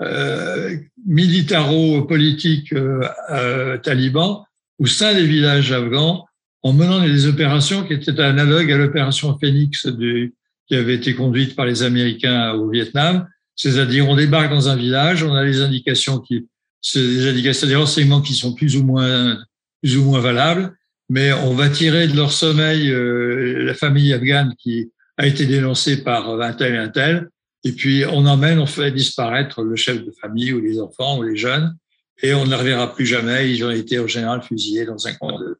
euh, 0.00 0.76
militaro-politiques 1.06 2.72
euh, 2.72 3.00
euh, 3.30 3.78
talibans 3.78 4.44
au 4.78 4.86
sein 4.86 5.12
des 5.12 5.26
villages 5.26 5.72
afghans 5.72 6.24
en 6.62 6.72
menant 6.72 7.02
des 7.04 7.26
opérations 7.26 7.84
qui 7.84 7.94
étaient 7.94 8.20
analogues 8.20 8.70
à 8.70 8.76
l'opération 8.76 9.36
Phoenix 9.40 9.86
de, 9.86 10.32
qui 10.68 10.76
avait 10.76 10.94
été 10.94 11.14
conduite 11.14 11.56
par 11.56 11.66
les 11.66 11.82
Américains 11.82 12.52
au 12.52 12.70
Vietnam. 12.70 13.26
C'est-à-dire, 13.56 14.08
on 14.08 14.14
débarque 14.14 14.50
dans 14.50 14.68
un 14.68 14.76
village, 14.76 15.24
on 15.24 15.34
a 15.34 15.42
les 15.42 15.62
indications 15.62 16.20
qui, 16.20 16.46
c'est 16.80 17.00
des 17.00 17.28
indications, 17.28 17.66
des 17.66 17.76
renseignements 17.76 18.22
qui 18.22 18.34
sont 18.34 18.54
plus 18.54 18.76
ou 18.76 18.84
moins, 18.84 19.38
plus 19.82 19.96
ou 19.96 20.04
moins 20.04 20.20
valables, 20.20 20.76
mais 21.08 21.32
on 21.32 21.54
va 21.54 21.68
tirer 21.68 22.08
de 22.08 22.16
leur 22.16 22.32
sommeil 22.32 22.90
euh, 22.90 23.64
la 23.64 23.74
famille 23.74 24.12
afghane 24.12 24.54
qui 24.58 24.90
a 25.16 25.26
été 25.26 25.46
dénoncée 25.46 26.04
par 26.04 26.40
un 26.40 26.52
tel 26.52 26.74
et 26.74 26.78
un 26.78 26.88
tel, 26.88 27.28
et 27.64 27.72
puis 27.72 28.04
on 28.06 28.24
emmène, 28.26 28.58
on 28.58 28.66
fait 28.66 28.92
disparaître 28.92 29.62
le 29.62 29.76
chef 29.76 30.04
de 30.04 30.12
famille 30.20 30.52
ou 30.52 30.60
les 30.60 30.80
enfants 30.80 31.18
ou 31.18 31.22
les 31.22 31.36
jeunes, 31.36 31.76
et 32.22 32.34
on 32.34 32.44
ne 32.44 32.50
les 32.50 32.56
reverra 32.56 32.94
plus 32.94 33.06
jamais. 33.06 33.52
Ils 33.52 33.64
ont 33.64 33.70
été 33.70 33.98
en 33.98 34.06
général 34.06 34.42
fusillés 34.42 34.84
dans 34.84 35.06
un 35.06 35.14
coin 35.14 35.38
de, 35.38 35.58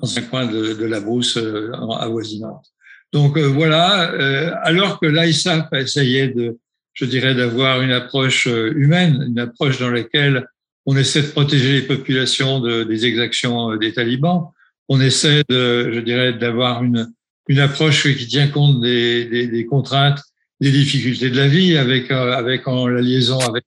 dans 0.00 0.18
un 0.18 0.22
coin 0.22 0.46
de, 0.46 0.84
la 0.84 1.00
brousse 1.00 1.36
euh, 1.36 1.72
avoisinante. 1.72 2.66
Donc 3.12 3.36
euh, 3.36 3.46
voilà, 3.46 4.12
euh, 4.12 4.52
alors 4.62 5.00
que 5.00 5.06
l'ISAF 5.06 5.66
a 5.72 5.80
essayé 5.80 6.28
de, 6.28 6.58
je 6.94 7.04
dirais, 7.04 7.34
d'avoir 7.34 7.82
une 7.82 7.92
approche 7.92 8.46
humaine, 8.46 9.24
une 9.28 9.38
approche 9.38 9.78
dans 9.78 9.90
laquelle 9.90 10.46
on 10.90 10.96
essaie 10.96 11.22
de 11.22 11.28
protéger 11.28 11.72
les 11.74 11.82
populations 11.82 12.58
de, 12.58 12.82
des 12.82 13.06
exactions 13.06 13.76
des 13.76 13.92
talibans, 13.92 14.48
on 14.88 15.00
essaie 15.00 15.44
de, 15.48 15.92
je 15.92 16.00
dirais, 16.00 16.32
d'avoir 16.32 16.82
une, 16.82 17.08
une 17.46 17.60
approche 17.60 18.12
qui 18.16 18.26
tient 18.26 18.48
compte 18.48 18.80
des, 18.80 19.24
des, 19.26 19.46
des 19.46 19.66
contraintes 19.66 20.20
des 20.60 20.72
difficultés 20.72 21.30
de 21.30 21.36
la 21.36 21.46
vie, 21.46 21.76
avec 21.76 22.10
euh, 22.10 22.32
avec 22.32 22.66
en 22.66 22.88
la 22.88 23.00
liaison 23.00 23.38
avec 23.38 23.64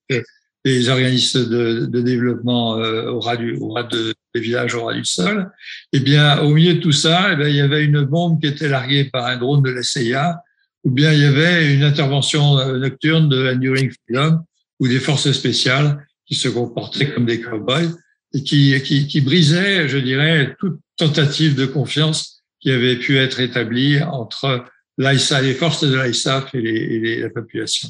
les 0.66 0.90
organismes 0.90 1.50
de, 1.50 1.86
de 1.86 2.02
développement 2.02 2.78
euh, 2.78 3.10
au 3.10 3.22
ras 3.22 3.38
du 3.38 3.56
au 3.56 3.70
ras 3.70 3.84
de, 3.84 4.14
des 4.36 4.42
villages 4.42 4.76
au 4.76 4.84
ras 4.84 4.94
du 4.94 5.06
sol. 5.06 5.50
Eh 5.94 6.02
bien, 6.02 6.42
au 6.42 6.50
milieu 6.50 6.74
de 6.76 6.80
tout 6.82 6.92
ça, 6.92 7.30
eh 7.32 7.36
bien, 7.38 7.48
il 7.48 7.56
y 7.56 7.62
avait 7.62 7.86
une 7.86 8.04
bombe 8.04 8.42
qui 8.42 8.48
était 8.48 8.68
larguée 8.68 9.06
par 9.06 9.26
un 9.28 9.38
drone 9.38 9.64
de 9.64 9.72
la 9.72 9.82
CIA, 9.82 10.42
ou 10.84 10.92
bien 10.92 11.14
il 11.14 11.22
y 11.22 11.26
avait 11.26 11.74
une 11.74 11.84
intervention 11.84 12.60
euh, 12.60 12.78
nocturne 12.80 13.30
de 13.30 13.54
Enduring 13.54 13.92
Freedom 13.92 14.42
ou 14.82 14.88
des 14.90 15.00
forces 15.00 15.32
spéciales 15.32 16.06
qui 16.26 16.36
se 16.36 16.48
comportaient 16.50 17.12
comme 17.12 17.26
des 17.26 17.42
cowboys 17.42 17.90
et 18.34 18.44
qui, 18.44 18.82
qui, 18.82 19.08
qui 19.08 19.22
brisaient, 19.22 19.88
je 19.88 19.98
dirais, 19.98 20.56
toute 20.60 20.80
tentative 20.98 21.56
de 21.56 21.66
confiance 21.66 22.44
qui 22.60 22.72
avait 22.72 22.96
pu 22.96 23.18
être 23.18 23.40
établie 23.40 24.02
entre 24.02 24.66
les 24.98 25.54
forces 25.54 25.84
de 25.84 26.00
l'ISAF 26.00 26.54
et, 26.54 26.62
les, 26.62 27.20
la 27.20 27.30
population. 27.30 27.90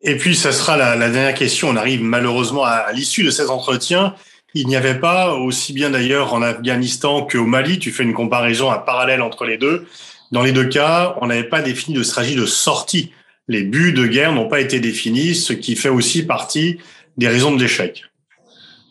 Et 0.00 0.16
puis, 0.16 0.34
ça 0.34 0.52
sera 0.52 0.76
la, 0.76 0.96
la 0.96 1.10
dernière 1.10 1.34
question. 1.34 1.68
On 1.68 1.76
arrive 1.76 2.02
malheureusement 2.02 2.64
à, 2.64 2.70
à 2.70 2.92
l'issue 2.92 3.24
de 3.24 3.30
cet 3.30 3.50
entretien. 3.50 4.14
Il 4.54 4.66
n'y 4.66 4.76
avait 4.76 4.98
pas, 4.98 5.34
aussi 5.34 5.72
bien 5.72 5.90
d'ailleurs 5.90 6.32
en 6.32 6.42
Afghanistan 6.42 7.26
qu'au 7.26 7.44
Mali, 7.44 7.78
tu 7.78 7.90
fais 7.92 8.02
une 8.02 8.14
comparaison, 8.14 8.70
un 8.70 8.78
parallèle 8.78 9.22
entre 9.22 9.44
les 9.44 9.58
deux. 9.58 9.86
Dans 10.32 10.42
les 10.42 10.52
deux 10.52 10.66
cas, 10.66 11.16
on 11.20 11.26
n'avait 11.26 11.48
pas 11.48 11.62
défini 11.62 11.96
de 11.96 12.02
stratégie 12.02 12.36
de 12.36 12.46
sortie. 12.46 13.12
Les 13.46 13.62
buts 13.62 13.92
de 13.92 14.06
guerre 14.06 14.32
n'ont 14.32 14.48
pas 14.48 14.60
été 14.60 14.80
définis, 14.80 15.34
ce 15.34 15.52
qui 15.52 15.76
fait 15.76 15.88
aussi 15.88 16.24
partie 16.24 16.78
des 17.18 17.28
raisons 17.28 17.54
de 17.54 17.60
l'échec. 17.60 18.04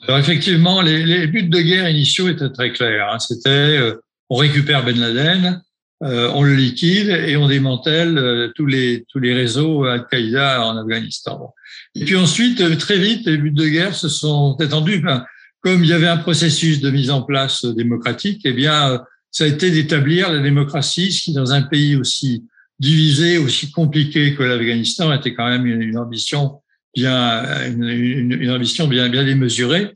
Alors 0.08 0.20
effectivement, 0.20 0.82
les, 0.82 1.04
les, 1.04 1.28
buts 1.28 1.44
de 1.44 1.60
guerre 1.60 1.90
initiaux 1.90 2.30
étaient 2.30 2.50
très 2.50 2.72
clairs. 2.72 3.10
Hein. 3.12 3.20
C'était 3.20 3.50
euh, 3.50 3.96
on 4.30 4.36
récupère 4.36 4.86
Ben 4.86 5.00
Laden, 5.00 5.62
euh, 6.04 6.30
on 6.36 6.44
le 6.44 6.54
liquide 6.54 7.10
et 7.10 7.36
on 7.38 7.48
démantèle 7.48 8.18
euh, 8.20 8.52
tous 8.56 8.68
les 8.68 9.06
tous 9.10 9.20
les 9.20 9.34
réseaux 9.34 9.86
Al-Qaïda 9.86 10.64
en 10.64 10.78
Afghanistan. 10.78 11.54
Et 11.96 12.06
puis 12.06 12.16
ensuite, 12.16 12.62
euh, 12.62 12.76
très 12.76 13.00
vite, 13.00 13.26
les 13.26 13.38
buts 13.38 13.52
de 13.52 13.68
guerre 13.68 13.96
se 13.96 14.08
sont 14.08 14.56
étendus. 14.58 15.04
comme 15.62 15.84
il 15.84 15.90
y 15.90 15.94
avait 15.94 16.08
un 16.08 16.18
processus 16.18 16.82
de 16.82 16.92
mise 16.92 17.10
en 17.10 17.24
place 17.24 17.66
démocratique, 17.66 18.42
eh 18.46 18.54
bien, 18.54 19.02
ça 19.32 19.46
a 19.46 19.48
été 19.48 19.72
d'établir 19.72 20.32
la 20.32 20.40
démocratie, 20.40 21.12
ce 21.12 21.24
qui 21.24 21.34
dans 21.34 21.52
un 21.52 21.64
pays 21.64 21.96
aussi 21.96 22.46
divisé, 22.80 23.40
aussi 23.40 23.72
compliqué 23.72 24.36
que 24.36 24.44
l'Afghanistan, 24.44 25.12
était 25.14 25.34
quand 25.34 25.50
même 25.50 25.66
une, 25.66 25.98
ambition 25.98 26.62
bien 26.98 27.68
une, 27.68 28.32
une, 28.32 28.50
ambition 28.50 28.88
bien 28.88 29.08
bien 29.08 29.24
démesurée. 29.24 29.92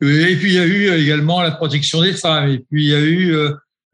Et 0.00 0.36
puis 0.36 0.50
il 0.50 0.54
y 0.54 0.58
a 0.58 0.66
eu 0.66 0.90
également 0.90 1.42
la 1.42 1.50
protection 1.50 2.00
des 2.00 2.14
femmes. 2.14 2.48
Et 2.50 2.58
puis 2.58 2.84
il 2.84 2.90
y 2.90 2.94
a 2.94 3.00
eu 3.00 3.34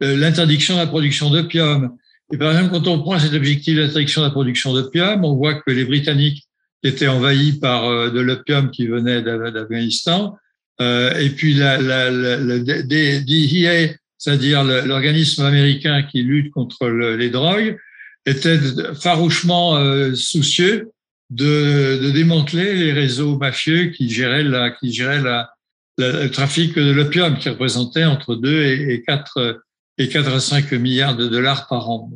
euh, 0.03 0.17
l'interdiction 0.17 0.75
de 0.75 0.79
la 0.79 0.87
production 0.87 1.29
d'opium. 1.29 1.97
Et 2.33 2.37
par 2.37 2.51
exemple, 2.51 2.71
quand 2.73 2.87
on 2.87 3.01
prend 3.01 3.19
cet 3.19 3.33
objectif 3.33 3.75
d'interdiction 3.75 4.21
de 4.21 4.27
la 4.27 4.31
production 4.31 4.73
d'opium, 4.73 5.25
on 5.25 5.35
voit 5.35 5.55
que 5.55 5.71
les 5.71 5.83
Britanniques 5.83 6.43
étaient 6.83 7.07
envahis 7.07 7.59
par 7.59 7.85
euh, 7.85 8.09
de 8.09 8.19
l'opium 8.19 8.71
qui 8.71 8.87
venait 8.87 9.21
d'Afghanistan, 9.21 10.37
euh, 10.81 11.17
et 11.17 11.29
puis 11.29 11.53
la, 11.53 11.77
la, 11.77 12.09
la, 12.09 12.59
DEA, 12.59 13.95
c'est-à-dire 14.17 14.63
l'organisme 14.63 15.43
américain 15.43 16.03
qui 16.03 16.23
lutte 16.23 16.51
contre 16.51 16.87
les 16.87 17.29
drogues, 17.29 17.77
était 18.25 18.59
farouchement 18.95 19.77
soucieux 20.15 20.89
de, 21.29 21.99
de, 22.01 22.11
démanteler 22.11 22.75
les 22.75 22.93
réseaux 22.93 23.37
mafieux 23.37 23.87
qui 23.87 24.09
géraient, 24.09 24.43
la, 24.43 24.71
qui 24.71 24.93
géraient 24.93 25.21
la, 25.21 25.51
le 25.97 26.27
trafic 26.27 26.75
de 26.75 26.91
l'opium, 26.91 27.37
qui 27.37 27.49
représentait 27.49 28.05
entre 28.05 28.35
2 28.35 28.63
et, 28.63 28.93
et 28.93 29.01
4 29.01 29.61
et 29.97 30.09
4 30.09 30.33
à 30.33 30.39
5 30.39 30.71
milliards 30.73 31.15
de 31.15 31.27
dollars 31.27 31.67
par 31.67 31.89
an. 31.89 32.11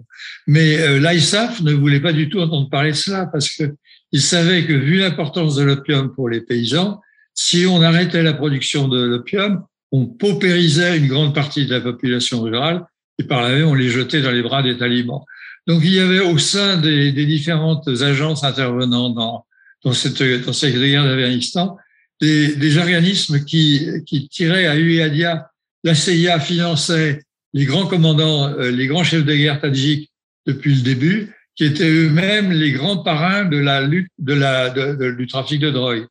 Mais 0.47 0.79
euh, 0.79 0.99
l'ISAF 0.99 1.61
ne 1.61 1.73
voulait 1.73 2.01
pas 2.01 2.13
du 2.13 2.29
tout 2.29 2.39
entendre 2.39 2.69
parler 2.69 2.91
de 2.91 2.95
cela 2.95 3.25
parce 3.25 3.49
que 3.49 3.75
il 4.11 4.21
savait 4.21 4.65
que 4.65 4.73
vu 4.73 4.97
l'importance 4.97 5.55
de 5.55 5.63
l'opium 5.63 6.13
pour 6.13 6.29
les 6.29 6.41
paysans, 6.41 6.99
si 7.35 7.65
on 7.67 7.81
arrêtait 7.81 8.23
la 8.23 8.33
production 8.33 8.87
de 8.87 8.99
l'opium, 9.01 9.63
on 9.91 10.07
paupérisait 10.07 10.97
une 10.97 11.07
grande 11.07 11.35
partie 11.35 11.67
de 11.67 11.73
la 11.73 11.81
population 11.81 12.41
rurale 12.41 12.85
et 13.19 13.23
par 13.23 13.41
là 13.41 13.49
même 13.49 13.67
on 13.67 13.75
les 13.75 13.89
jetait 13.89 14.21
dans 14.21 14.31
les 14.31 14.41
bras 14.41 14.63
des 14.63 14.77
talibans. 14.77 15.21
Donc 15.69 15.84
il 15.84 15.93
y 15.93 15.99
avait 15.99 16.19
au 16.19 16.39
sein 16.39 16.77
des, 16.77 17.12
différentes 17.12 17.88
agences 18.01 18.43
intervenant 18.43 19.12
dans, 19.12 19.93
cette, 19.93 20.17
guerre 20.23 21.03
d'Afghanistan 21.03 21.77
des, 22.19 22.77
organismes 22.79 23.45
qui, 23.45 23.88
qui 24.08 24.27
tiraient 24.29 24.65
à 24.65 24.75
Uyadia. 24.75 25.51
La 25.84 25.93
CIA 25.93 26.39
finançait 26.39 27.21
les 27.53 27.65
grands 27.65 27.86
commandants, 27.86 28.49
euh, 28.49 28.71
les 28.71 28.88
grands 28.88 29.03
chefs 29.03 29.23
de 29.23 29.36
guerre 29.36 29.62
tadjiks 29.62 30.10
depuis 30.47 30.73
le 30.73 30.82
début, 30.82 31.36
qui 31.55 31.65
étaient 31.65 31.88
eux-mêmes 31.88 32.51
les 32.51 32.71
grands 32.71 32.97
parrains 32.97 33.45
de 33.45 33.58
la 33.58 33.82
lutte 33.82 34.12
de 34.17 34.34
la, 34.34 34.71
du 34.71 35.27
trafic 35.27 35.62
de 35.62 35.69
drogue. 35.69 36.08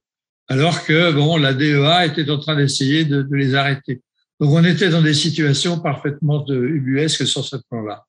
Alors 0.46 0.84
que 0.84 1.10
bon, 1.10 1.36
la 1.36 1.52
DEA 1.52 2.06
était 2.06 2.30
en 2.30 2.38
train 2.38 2.54
d'essayer 2.54 3.04
de, 3.04 3.22
de, 3.22 3.34
les 3.34 3.56
arrêter. 3.56 4.02
Donc 4.38 4.52
on 4.52 4.62
était 4.62 4.88
dans 4.88 5.02
des 5.02 5.14
situations 5.14 5.80
parfaitement 5.80 6.46
ubuesques 6.48 7.26
sur 7.26 7.44
ce 7.44 7.56
plan-là. 7.68 8.04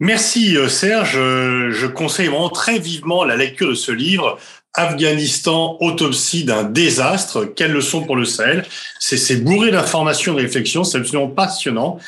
Merci 0.00 0.56
euh, 0.56 0.68
Serge. 0.68 1.12
Je 1.12 1.86
conseille 1.86 2.28
vraiment 2.28 2.48
très 2.48 2.78
vivement 2.78 3.24
la 3.24 3.36
lecture 3.36 3.68
de 3.68 3.74
ce 3.74 3.92
livre. 3.92 4.38
Afghanistan, 4.74 5.76
autopsie 5.80 6.44
d'un 6.44 6.64
désastre. 6.64 7.44
Quelle 7.44 7.72
leçon 7.72 8.04
pour 8.04 8.16
le 8.16 8.24
Sahel? 8.24 8.64
C'est 8.98 9.44
bourré 9.44 9.70
d'informations, 9.70 10.34
de 10.34 10.40
réflexions. 10.40 10.84
C'est 10.84 10.98
absolument 10.98 11.28
passionnant. 11.28 11.98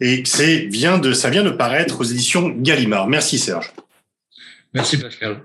Et 0.00 0.22
vient 0.68 0.98
de, 0.98 1.12
ça 1.12 1.30
vient 1.30 1.44
de 1.44 1.50
paraître 1.50 2.00
aux 2.00 2.04
éditions 2.04 2.48
Gallimard. 2.48 3.08
Merci 3.08 3.38
Serge. 3.38 3.72
Merci 4.72 4.96
Pascal. 4.98 5.42